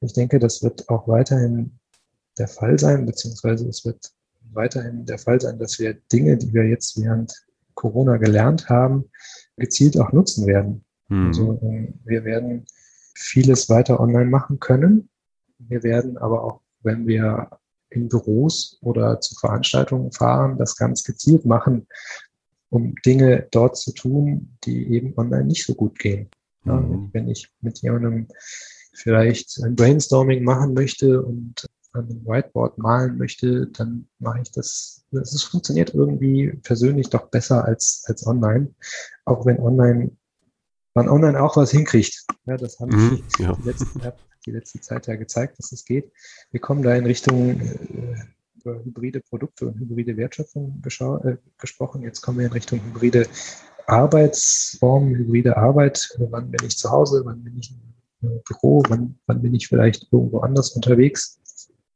Ich 0.00 0.12
denke, 0.12 0.38
das 0.38 0.62
wird 0.62 0.88
auch 0.88 1.08
weiterhin 1.08 1.78
der 2.38 2.48
Fall 2.48 2.78
sein, 2.78 3.06
beziehungsweise 3.06 3.68
es 3.68 3.84
wird 3.84 4.12
weiterhin 4.52 5.06
der 5.06 5.18
Fall 5.18 5.40
sein, 5.40 5.58
dass 5.58 5.78
wir 5.78 5.94
Dinge, 6.12 6.36
die 6.36 6.52
wir 6.52 6.68
jetzt 6.68 7.00
während 7.00 7.32
Corona 7.74 8.16
gelernt 8.16 8.68
haben, 8.68 9.10
gezielt 9.56 9.98
auch 9.98 10.12
nutzen 10.12 10.46
werden. 10.46 10.84
Mhm. 11.08 11.26
Also 11.26 11.58
ähm, 11.62 11.94
wir 12.04 12.24
werden 12.24 12.66
vieles 13.14 13.68
weiter 13.68 14.00
online 14.00 14.30
machen 14.30 14.60
können. 14.60 15.08
Wir 15.58 15.82
werden 15.82 16.18
aber 16.18 16.44
auch, 16.44 16.60
wenn 16.82 17.06
wir 17.06 17.50
in 17.90 18.08
Büros 18.08 18.78
oder 18.82 19.20
zu 19.20 19.34
Veranstaltungen 19.36 20.12
fahren, 20.12 20.58
das 20.58 20.76
ganz 20.76 21.04
gezielt 21.04 21.44
machen, 21.44 21.86
um 22.70 22.94
Dinge 23.06 23.46
dort 23.50 23.76
zu 23.76 23.92
tun, 23.92 24.56
die 24.64 24.92
eben 24.92 25.16
online 25.16 25.44
nicht 25.44 25.64
so 25.64 25.74
gut 25.74 25.98
gehen. 25.98 26.28
Mhm. 26.64 27.10
wenn 27.12 27.28
ich 27.28 27.50
mit 27.60 27.82
jemandem 27.82 28.26
vielleicht 28.94 29.60
ein 29.62 29.76
Brainstorming 29.76 30.44
machen 30.44 30.72
möchte 30.72 31.22
und 31.22 31.66
an 31.92 32.08
einem 32.08 32.24
Whiteboard 32.24 32.78
malen 32.78 33.18
möchte, 33.18 33.66
dann 33.68 34.08
mache 34.18 34.40
ich 34.42 34.50
das. 34.50 35.04
Es 35.12 35.42
funktioniert 35.42 35.94
irgendwie 35.94 36.52
persönlich 36.62 37.08
doch 37.10 37.28
besser 37.28 37.64
als, 37.64 38.04
als 38.06 38.26
online. 38.26 38.74
Auch 39.24 39.46
wenn 39.46 39.60
online, 39.60 40.10
man 40.94 41.08
online 41.08 41.40
auch 41.40 41.56
was 41.56 41.70
hinkriegt. 41.70 42.24
Ja, 42.46 42.56
das 42.56 42.80
haben 42.80 42.90
mhm, 42.90 43.22
ja. 43.38 43.52
die, 43.52 43.68
letzte, 43.68 44.14
die, 44.46 44.50
letzte, 44.52 44.80
Zeit 44.80 45.06
ja 45.06 45.16
gezeigt, 45.16 45.58
dass 45.58 45.72
es 45.72 45.84
geht. 45.84 46.12
Wir 46.50 46.60
kommen 46.60 46.82
da 46.82 46.94
in 46.94 47.06
Richtung 47.06 47.60
äh, 47.60 48.14
über 48.56 48.82
hybride 48.84 49.20
Produkte 49.20 49.66
und 49.66 49.78
hybride 49.78 50.16
Wertschöpfung 50.16 50.82
äh, 50.84 51.36
gesprochen. 51.58 52.02
Jetzt 52.02 52.20
kommen 52.22 52.38
wir 52.38 52.46
in 52.46 52.52
Richtung 52.52 52.80
hybride 52.84 53.26
Arbeitsformen, 53.86 55.14
hybride 55.14 55.56
Arbeit. 55.56 56.16
Wann 56.18 56.50
bin 56.50 56.66
ich 56.66 56.78
zu 56.78 56.90
Hause? 56.90 57.22
Wann 57.24 57.42
bin 57.44 57.58
ich 57.58 57.74
im 58.22 58.42
Büro? 58.44 58.82
Wann, 58.88 59.18
wann 59.26 59.42
bin 59.42 59.54
ich 59.54 59.68
vielleicht 59.68 60.08
irgendwo 60.10 60.40
anders 60.40 60.70
unterwegs? 60.70 61.40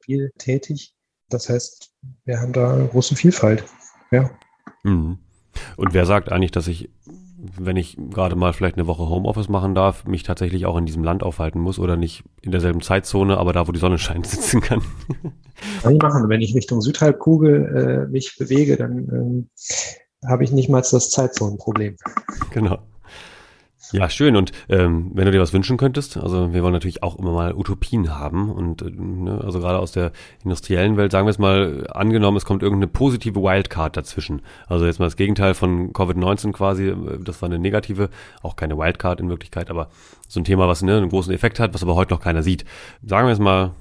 Viel 0.00 0.30
tätig. 0.38 0.94
Das 1.28 1.48
heißt, 1.48 1.92
wir 2.24 2.40
haben 2.40 2.52
da 2.52 2.86
große 2.90 3.16
Vielfalt. 3.16 3.64
Ja. 4.10 4.30
Mhm. 4.82 5.18
Und 5.76 5.94
wer 5.94 6.06
sagt 6.06 6.30
eigentlich, 6.30 6.52
dass 6.52 6.68
ich 6.68 6.90
wenn 7.56 7.76
ich 7.76 7.96
gerade 8.10 8.36
mal 8.36 8.52
vielleicht 8.52 8.76
eine 8.76 8.86
Woche 8.86 9.08
Homeoffice 9.08 9.48
machen 9.48 9.74
darf, 9.74 10.04
mich 10.04 10.22
tatsächlich 10.22 10.66
auch 10.66 10.76
in 10.76 10.86
diesem 10.86 11.04
Land 11.04 11.22
aufhalten 11.22 11.60
muss 11.60 11.78
oder 11.78 11.96
nicht 11.96 12.24
in 12.42 12.50
derselben 12.50 12.80
Zeitzone, 12.80 13.38
aber 13.38 13.52
da, 13.52 13.68
wo 13.68 13.72
die 13.72 13.78
Sonne 13.78 13.98
scheint, 13.98 14.26
sitzen 14.28 14.60
kann. 14.60 14.82
Kann 15.82 15.94
ich 15.94 16.02
machen. 16.02 16.28
Wenn 16.28 16.40
ich 16.40 16.54
Richtung 16.54 16.80
Südhalbkugel 16.80 18.06
äh, 18.06 18.10
mich 18.10 18.36
bewege, 18.38 18.76
dann 18.76 18.98
ähm, 19.08 19.48
habe 20.26 20.44
ich 20.44 20.52
nicht 20.52 20.68
mal 20.68 20.82
das 20.82 21.10
Zeitzonenproblem. 21.10 21.96
Genau. 22.50 22.78
Ja, 23.92 24.10
schön. 24.10 24.36
Und 24.36 24.52
ähm, 24.68 25.10
wenn 25.14 25.24
du 25.24 25.30
dir 25.32 25.40
was 25.40 25.52
wünschen 25.52 25.76
könntest, 25.76 26.16
also 26.16 26.52
wir 26.52 26.62
wollen 26.62 26.72
natürlich 26.72 27.02
auch 27.02 27.18
immer 27.18 27.32
mal 27.32 27.54
Utopien 27.54 28.14
haben 28.16 28.50
und 28.50 28.82
äh, 28.82 28.90
ne, 28.90 29.40
also 29.42 29.60
gerade 29.60 29.78
aus 29.78 29.92
der 29.92 30.12
industriellen 30.44 30.96
Welt, 30.96 31.12
sagen 31.12 31.26
wir 31.26 31.30
es 31.30 31.38
mal, 31.38 31.86
angenommen, 31.90 32.36
es 32.36 32.44
kommt 32.44 32.62
irgendeine 32.62 32.88
positive 32.88 33.40
Wildcard 33.40 33.96
dazwischen. 33.96 34.42
Also 34.66 34.84
jetzt 34.84 34.98
mal 34.98 35.06
das 35.06 35.16
Gegenteil 35.16 35.54
von 35.54 35.92
Covid-19 35.92 36.52
quasi, 36.52 36.88
äh, 36.88 37.18
das 37.20 37.40
war 37.40 37.48
eine 37.48 37.58
negative, 37.58 38.10
auch 38.42 38.56
keine 38.56 38.76
Wildcard 38.76 39.20
in 39.20 39.28
Wirklichkeit, 39.28 39.70
aber 39.70 39.88
so 40.28 40.40
ein 40.40 40.44
Thema, 40.44 40.68
was 40.68 40.82
ne, 40.82 40.96
einen 40.96 41.08
großen 41.08 41.32
Effekt 41.32 41.58
hat, 41.58 41.72
was 41.72 41.82
aber 41.82 41.94
heute 41.94 42.12
noch 42.12 42.20
keiner 42.20 42.42
sieht. 42.42 42.64
Sagen 43.02 43.26
wir 43.26 43.32
es 43.32 43.38
mal, 43.38 43.72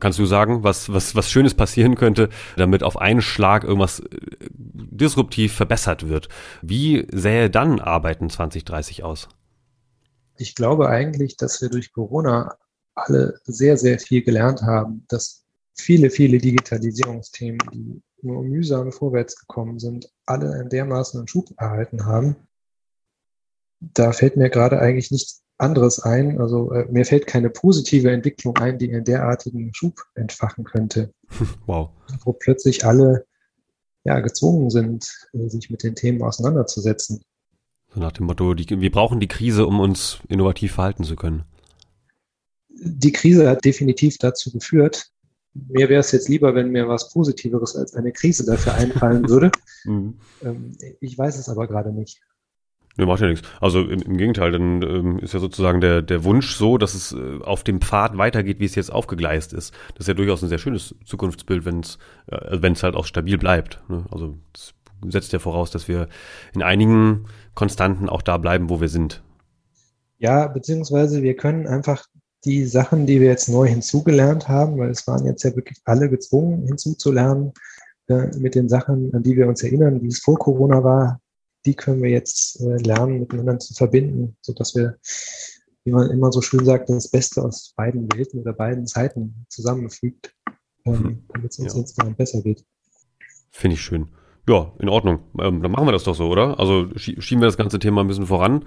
Kannst 0.00 0.18
du 0.18 0.26
sagen, 0.26 0.64
was, 0.64 0.92
was, 0.92 1.14
was 1.14 1.30
Schönes 1.30 1.54
passieren 1.54 1.94
könnte, 1.94 2.28
damit 2.56 2.82
auf 2.82 2.96
einen 2.96 3.22
Schlag 3.22 3.64
irgendwas 3.64 4.00
äh, 4.00 4.06
disruptiv 4.52 5.54
verbessert 5.54 6.08
wird? 6.08 6.28
Wie 6.60 7.06
sähe 7.12 7.50
dann 7.50 7.80
Arbeiten 7.80 8.28
2030 8.28 9.04
aus? 9.04 9.28
Ich 10.36 10.54
glaube 10.54 10.88
eigentlich, 10.88 11.36
dass 11.36 11.62
wir 11.62 11.68
durch 11.68 11.92
Corona 11.92 12.56
alle 12.94 13.40
sehr, 13.44 13.76
sehr 13.76 13.98
viel 13.98 14.22
gelernt 14.22 14.62
haben, 14.62 15.04
dass 15.08 15.44
viele, 15.74 16.10
viele 16.10 16.38
Digitalisierungsthemen, 16.38 17.60
die 17.72 18.02
nur 18.22 18.42
mühsam 18.42 18.92
vorwärts 18.92 19.36
gekommen 19.36 19.78
sind, 19.78 20.10
alle 20.26 20.52
einen 20.52 20.68
dermaßen 20.68 21.20
einen 21.20 21.28
Schub 21.28 21.48
erhalten 21.56 22.04
haben. 22.04 22.36
Da 23.80 24.12
fällt 24.12 24.36
mir 24.36 24.50
gerade 24.50 24.78
eigentlich 24.80 25.10
nichts 25.10 25.42
anderes 25.60 26.00
ein. 26.00 26.40
Also 26.40 26.72
äh, 26.72 26.86
mir 26.90 27.04
fällt 27.04 27.26
keine 27.26 27.50
positive 27.50 28.10
Entwicklung 28.10 28.56
ein, 28.56 28.78
die 28.78 28.92
einen 28.92 29.04
derartigen 29.04 29.72
Schub 29.74 30.02
entfachen 30.14 30.64
könnte. 30.64 31.12
Wow. 31.66 31.90
Wo 32.24 32.32
plötzlich 32.32 32.84
alle 32.84 33.24
ja, 34.04 34.20
gezwungen 34.20 34.70
sind, 34.70 35.28
äh, 35.32 35.48
sich 35.48 35.70
mit 35.70 35.82
den 35.82 35.94
Themen 35.94 36.22
auseinanderzusetzen. 36.22 37.22
So 37.94 38.00
nach 38.00 38.12
dem 38.12 38.26
Motto, 38.26 38.54
die, 38.54 38.68
wir 38.68 38.90
brauchen 38.90 39.20
die 39.20 39.28
Krise, 39.28 39.66
um 39.66 39.80
uns 39.80 40.18
innovativ 40.28 40.72
verhalten 40.72 41.04
zu 41.04 41.16
können. 41.16 41.44
Die 42.68 43.12
Krise 43.12 43.48
hat 43.48 43.64
definitiv 43.64 44.18
dazu 44.18 44.50
geführt. 44.52 45.10
Mir 45.52 45.88
wäre 45.88 46.00
es 46.00 46.12
jetzt 46.12 46.28
lieber, 46.28 46.54
wenn 46.54 46.70
mir 46.70 46.88
was 46.88 47.12
Positiveres 47.12 47.74
als 47.76 47.94
eine 47.94 48.12
Krise 48.12 48.46
dafür 48.46 48.74
einfallen 48.74 49.28
würde. 49.28 49.50
mhm. 49.84 50.18
ähm, 50.42 50.76
ich 51.00 51.18
weiß 51.18 51.38
es 51.38 51.48
aber 51.48 51.66
gerade 51.66 51.92
nicht. 51.92 52.20
Ne, 53.00 53.06
macht 53.06 53.22
ja 53.22 53.28
nichts. 53.28 53.48
Also 53.62 53.80
im, 53.80 54.02
im 54.02 54.18
Gegenteil, 54.18 54.52
dann 54.52 54.82
ähm, 54.82 55.18
ist 55.20 55.32
ja 55.32 55.40
sozusagen 55.40 55.80
der, 55.80 56.02
der 56.02 56.22
Wunsch 56.22 56.54
so, 56.54 56.76
dass 56.76 56.94
es 56.94 57.12
äh, 57.12 57.42
auf 57.42 57.64
dem 57.64 57.80
Pfad 57.80 58.18
weitergeht, 58.18 58.60
wie 58.60 58.66
es 58.66 58.74
jetzt 58.74 58.92
aufgegleist 58.92 59.54
ist. 59.54 59.72
Das 59.94 60.00
ist 60.00 60.08
ja 60.08 60.12
durchaus 60.12 60.42
ein 60.42 60.50
sehr 60.50 60.58
schönes 60.58 60.94
Zukunftsbild, 61.06 61.64
wenn 61.64 61.80
es 61.80 61.96
äh, 62.26 62.58
es 62.60 62.82
halt 62.82 62.96
auch 62.96 63.06
stabil 63.06 63.38
bleibt. 63.38 63.80
Ne? 63.88 64.04
Also 64.10 64.36
das 64.52 64.74
setzt 65.08 65.32
ja 65.32 65.38
voraus, 65.38 65.70
dass 65.70 65.88
wir 65.88 66.08
in 66.52 66.62
einigen 66.62 67.24
Konstanten 67.54 68.10
auch 68.10 68.20
da 68.20 68.36
bleiben, 68.36 68.68
wo 68.68 68.82
wir 68.82 68.90
sind. 68.90 69.22
Ja, 70.18 70.46
beziehungsweise 70.48 71.22
wir 71.22 71.36
können 71.36 71.66
einfach 71.66 72.04
die 72.44 72.66
Sachen, 72.66 73.06
die 73.06 73.18
wir 73.18 73.28
jetzt 73.28 73.48
neu 73.48 73.66
hinzugelernt 73.66 74.46
haben, 74.46 74.76
weil 74.76 74.90
es 74.90 75.06
waren 75.06 75.24
jetzt 75.24 75.42
ja 75.42 75.56
wirklich 75.56 75.78
alle 75.86 76.10
gezwungen 76.10 76.66
hinzuzulernen, 76.66 77.54
äh, 78.08 78.26
mit 78.36 78.54
den 78.54 78.68
Sachen, 78.68 79.14
an 79.14 79.22
die 79.22 79.36
wir 79.38 79.48
uns 79.48 79.62
erinnern, 79.62 80.02
wie 80.02 80.08
es 80.08 80.18
vor 80.18 80.38
Corona 80.38 80.84
war, 80.84 81.18
die 81.66 81.74
können 81.74 82.02
wir 82.02 82.10
jetzt 82.10 82.60
äh, 82.60 82.76
lernen, 82.78 83.20
miteinander 83.20 83.58
zu 83.58 83.74
verbinden, 83.74 84.36
sodass 84.40 84.74
wir, 84.74 84.98
wie 85.84 85.92
man 85.92 86.10
immer 86.10 86.32
so 86.32 86.40
schön 86.40 86.64
sagt, 86.64 86.88
das 86.88 87.10
Beste 87.10 87.42
aus 87.42 87.72
beiden 87.76 88.08
Welten 88.12 88.40
oder 88.40 88.52
beiden 88.52 88.86
Zeiten 88.86 89.46
zusammenfügt, 89.48 90.34
ähm, 90.84 91.04
hm. 91.04 91.24
damit 91.28 91.52
es 91.52 91.58
uns 91.58 91.74
ja. 91.74 91.80
insgesamt 91.80 92.16
besser 92.16 92.42
geht. 92.42 92.64
Finde 93.50 93.74
ich 93.74 93.82
schön. 93.82 94.08
Ja, 94.48 94.72
in 94.78 94.88
Ordnung. 94.88 95.20
Ähm, 95.38 95.62
dann 95.62 95.70
machen 95.70 95.86
wir 95.86 95.92
das 95.92 96.04
doch 96.04 96.14
so, 96.14 96.28
oder? 96.28 96.58
Also 96.58 96.88
schieben 96.96 97.40
wir 97.40 97.46
das 97.46 97.56
ganze 97.56 97.78
Thema 97.78 98.00
ein 98.00 98.08
bisschen 98.08 98.26
voran, 98.26 98.64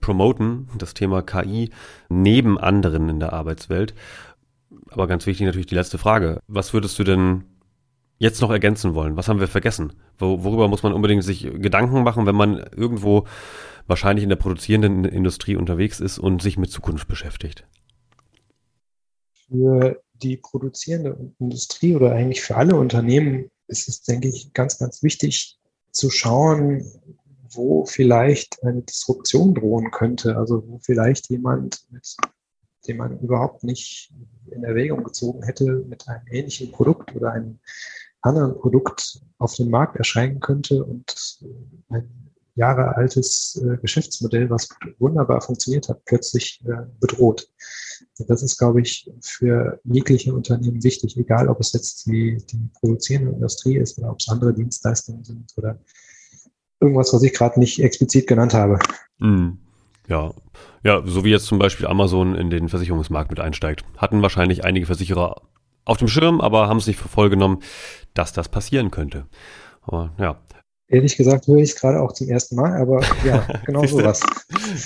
promoten 0.00 0.68
das 0.78 0.94
Thema 0.94 1.22
KI 1.22 1.70
neben 2.08 2.56
anderen 2.58 3.08
in 3.08 3.20
der 3.20 3.32
Arbeitswelt. 3.32 3.94
Aber 4.90 5.06
ganz 5.06 5.26
wichtig 5.26 5.44
natürlich 5.44 5.66
die 5.66 5.74
letzte 5.74 5.98
Frage. 5.98 6.40
Was 6.46 6.72
würdest 6.72 6.98
du 6.98 7.04
denn 7.04 7.44
jetzt 8.18 8.40
noch 8.40 8.50
ergänzen 8.50 8.94
wollen? 8.94 9.16
Was 9.16 9.28
haben 9.28 9.40
wir 9.40 9.48
vergessen? 9.48 9.92
Wo, 10.18 10.44
worüber 10.44 10.68
muss 10.68 10.82
man 10.82 10.92
unbedingt 10.92 11.24
sich 11.24 11.42
Gedanken 11.42 12.02
machen, 12.02 12.26
wenn 12.26 12.34
man 12.34 12.58
irgendwo 12.76 13.26
wahrscheinlich 13.86 14.22
in 14.22 14.28
der 14.28 14.36
produzierenden 14.36 15.04
Industrie 15.04 15.56
unterwegs 15.56 16.00
ist 16.00 16.18
und 16.18 16.42
sich 16.42 16.58
mit 16.58 16.70
Zukunft 16.70 17.08
beschäftigt? 17.08 17.66
Für 19.48 20.02
die 20.14 20.36
produzierende 20.36 21.32
Industrie 21.38 21.94
oder 21.94 22.12
eigentlich 22.12 22.42
für 22.42 22.56
alle 22.56 22.76
Unternehmen 22.76 23.50
ist 23.68 23.88
es, 23.88 24.02
denke 24.02 24.28
ich, 24.28 24.52
ganz, 24.52 24.78
ganz 24.78 25.02
wichtig 25.02 25.58
zu 25.90 26.10
schauen, 26.10 26.84
wo 27.50 27.86
vielleicht 27.86 28.62
eine 28.62 28.82
Disruption 28.82 29.54
drohen 29.54 29.90
könnte. 29.90 30.36
Also 30.36 30.62
wo 30.66 30.78
vielleicht 30.78 31.30
jemand, 31.30 31.86
mit 31.90 32.16
dem 32.86 32.98
man 32.98 33.18
überhaupt 33.20 33.64
nicht 33.64 34.12
in 34.50 34.64
Erwägung 34.64 35.04
gezogen 35.04 35.42
hätte, 35.42 35.84
mit 35.88 36.06
einem 36.08 36.26
ähnlichen 36.30 36.72
Produkt 36.72 37.14
oder 37.14 37.32
einem 37.32 37.58
anderen 38.22 38.58
Produkt 38.58 39.20
auf 39.38 39.54
dem 39.54 39.70
Markt 39.70 39.96
erscheinen 39.96 40.40
könnte 40.40 40.84
und 40.84 41.38
ein 41.90 42.28
Jahre 42.58 42.96
altes 42.96 43.62
äh, 43.64 43.76
Geschäftsmodell, 43.78 44.50
was 44.50 44.68
wunderbar 44.98 45.40
funktioniert 45.40 45.88
hat, 45.88 46.04
plötzlich 46.04 46.60
äh, 46.66 46.86
bedroht. 47.00 47.48
Das 48.26 48.42
ist, 48.42 48.58
glaube 48.58 48.80
ich, 48.80 49.08
für 49.20 49.80
jegliche 49.84 50.34
Unternehmen 50.34 50.82
wichtig, 50.82 51.16
egal 51.16 51.48
ob 51.48 51.60
es 51.60 51.72
jetzt 51.72 52.06
die, 52.06 52.36
die 52.50 52.68
produzierende 52.80 53.32
Industrie 53.32 53.76
ist 53.76 53.96
oder 53.98 54.10
ob 54.10 54.18
es 54.18 54.28
andere 54.28 54.52
Dienstleistungen 54.52 55.22
sind 55.22 55.52
oder 55.56 55.78
irgendwas, 56.80 57.12
was 57.12 57.22
ich 57.22 57.32
gerade 57.32 57.60
nicht 57.60 57.80
explizit 57.80 58.26
genannt 58.26 58.54
habe. 58.54 58.78
Mm, 59.18 59.50
ja. 60.08 60.32
Ja, 60.82 61.02
so 61.04 61.24
wie 61.24 61.30
jetzt 61.30 61.46
zum 61.46 61.58
Beispiel 61.58 61.86
Amazon 61.86 62.34
in 62.34 62.50
den 62.50 62.68
Versicherungsmarkt 62.68 63.30
mit 63.30 63.40
einsteigt. 63.40 63.84
Hatten 63.96 64.22
wahrscheinlich 64.22 64.64
einige 64.64 64.86
Versicherer 64.86 65.42
auf 65.88 65.96
dem 65.96 66.08
Schirm, 66.08 66.40
aber 66.40 66.68
haben 66.68 66.78
es 66.78 66.86
nicht 66.86 66.98
für 66.98 67.08
voll 67.08 67.30
genommen, 67.30 67.60
dass 68.14 68.32
das 68.32 68.48
passieren 68.48 68.90
könnte. 68.90 69.26
Aber 69.82 70.12
ja, 70.18 70.36
Ehrlich 70.90 71.18
gesagt 71.18 71.46
höre 71.46 71.58
ich 71.58 71.70
es 71.70 71.76
gerade 71.76 72.00
auch 72.00 72.12
zum 72.12 72.30
ersten 72.30 72.56
Mal, 72.56 72.80
aber 72.80 73.02
ja, 73.22 73.46
genau 73.66 73.84
sowas. 73.84 74.20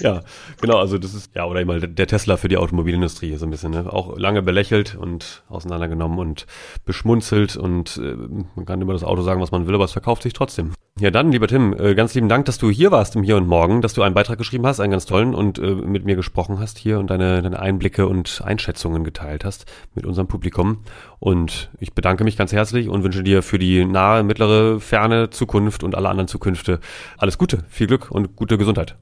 Ja, 0.00 0.22
genau, 0.60 0.78
also 0.78 0.98
das 0.98 1.14
ist, 1.14 1.34
ja, 1.34 1.44
oder 1.46 1.60
immer 1.60 1.80
der 1.80 2.06
Tesla 2.06 2.36
für 2.36 2.48
die 2.48 2.56
Automobilindustrie, 2.56 3.36
so 3.36 3.46
ein 3.46 3.50
bisschen, 3.50 3.72
ne? 3.72 3.92
Auch 3.92 4.16
lange 4.18 4.42
belächelt 4.42 4.94
und 4.94 5.42
auseinandergenommen 5.48 6.18
und 6.18 6.46
beschmunzelt 6.84 7.56
und 7.56 7.98
äh, 7.98 8.16
man 8.54 8.64
kann 8.66 8.80
über 8.80 8.92
das 8.92 9.04
Auto 9.04 9.22
sagen, 9.22 9.40
was 9.40 9.50
man 9.50 9.66
will, 9.66 9.74
aber 9.74 9.84
es 9.84 9.92
verkauft 9.92 10.22
sich 10.22 10.32
trotzdem. 10.32 10.72
Ja, 11.00 11.10
dann, 11.10 11.32
lieber 11.32 11.48
Tim, 11.48 11.74
äh, 11.78 11.94
ganz 11.94 12.14
lieben 12.14 12.28
Dank, 12.28 12.44
dass 12.44 12.58
du 12.58 12.70
hier 12.70 12.90
warst 12.90 13.16
im 13.16 13.22
Hier 13.22 13.38
und 13.38 13.46
Morgen, 13.46 13.80
dass 13.80 13.94
du 13.94 14.02
einen 14.02 14.14
Beitrag 14.14 14.36
geschrieben 14.36 14.66
hast, 14.66 14.78
einen 14.78 14.90
ganz 14.90 15.06
tollen 15.06 15.34
und 15.34 15.58
äh, 15.58 15.74
mit 15.74 16.04
mir 16.04 16.16
gesprochen 16.16 16.58
hast 16.58 16.76
hier 16.76 16.98
und 16.98 17.08
deine, 17.08 17.40
deine 17.40 17.58
Einblicke 17.58 18.06
und 18.06 18.42
Einschätzungen 18.44 19.02
geteilt 19.02 19.44
hast 19.44 19.64
mit 19.94 20.04
unserem 20.04 20.28
Publikum. 20.28 20.84
Und 21.18 21.70
ich 21.80 21.94
bedanke 21.94 22.24
mich 22.24 22.36
ganz 22.36 22.52
herzlich 22.52 22.90
und 22.90 23.04
wünsche 23.04 23.22
dir 23.22 23.42
für 23.42 23.58
die 23.58 23.86
nahe, 23.86 24.22
mittlere, 24.22 24.80
ferne 24.80 25.30
Zukunft 25.30 25.82
und 25.82 25.94
alle 25.94 26.10
anderen 26.10 26.28
Zukünfte 26.28 26.78
alles 27.16 27.38
Gute, 27.38 27.64
viel 27.68 27.86
Glück 27.86 28.10
und 28.10 28.36
gute 28.36 28.58
Gesundheit. 28.58 28.96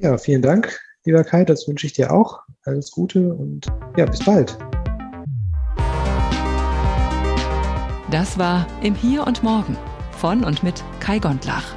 Ja, 0.00 0.18
vielen 0.18 0.42
Dank, 0.42 0.78
lieber 1.04 1.24
Kai, 1.24 1.44
das 1.44 1.66
wünsche 1.66 1.86
ich 1.86 1.94
dir 1.94 2.12
auch. 2.12 2.40
Alles 2.64 2.90
Gute 2.90 3.32
und 3.32 3.66
ja, 3.96 4.04
bis 4.04 4.22
bald. 4.24 4.56
Das 8.10 8.38
war 8.38 8.66
Im 8.82 8.94
Hier 8.94 9.26
und 9.26 9.42
Morgen 9.42 9.76
von 10.18 10.44
und 10.44 10.62
mit 10.62 10.82
Kai 11.00 11.18
Gondlach. 11.18 11.74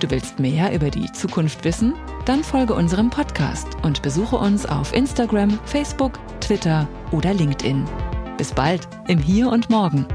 Du 0.00 0.10
willst 0.10 0.38
mehr 0.38 0.74
über 0.74 0.90
die 0.90 1.10
Zukunft 1.12 1.64
wissen? 1.64 1.94
Dann 2.26 2.44
folge 2.44 2.74
unserem 2.74 3.08
Podcast 3.08 3.68
und 3.82 4.02
besuche 4.02 4.36
uns 4.36 4.66
auf 4.66 4.94
Instagram, 4.94 5.58
Facebook, 5.64 6.18
Twitter 6.40 6.86
oder 7.12 7.32
LinkedIn. 7.32 7.84
Bis 8.36 8.52
bald 8.52 8.86
im 9.08 9.18
Hier 9.18 9.48
und 9.48 9.70
Morgen. 9.70 10.06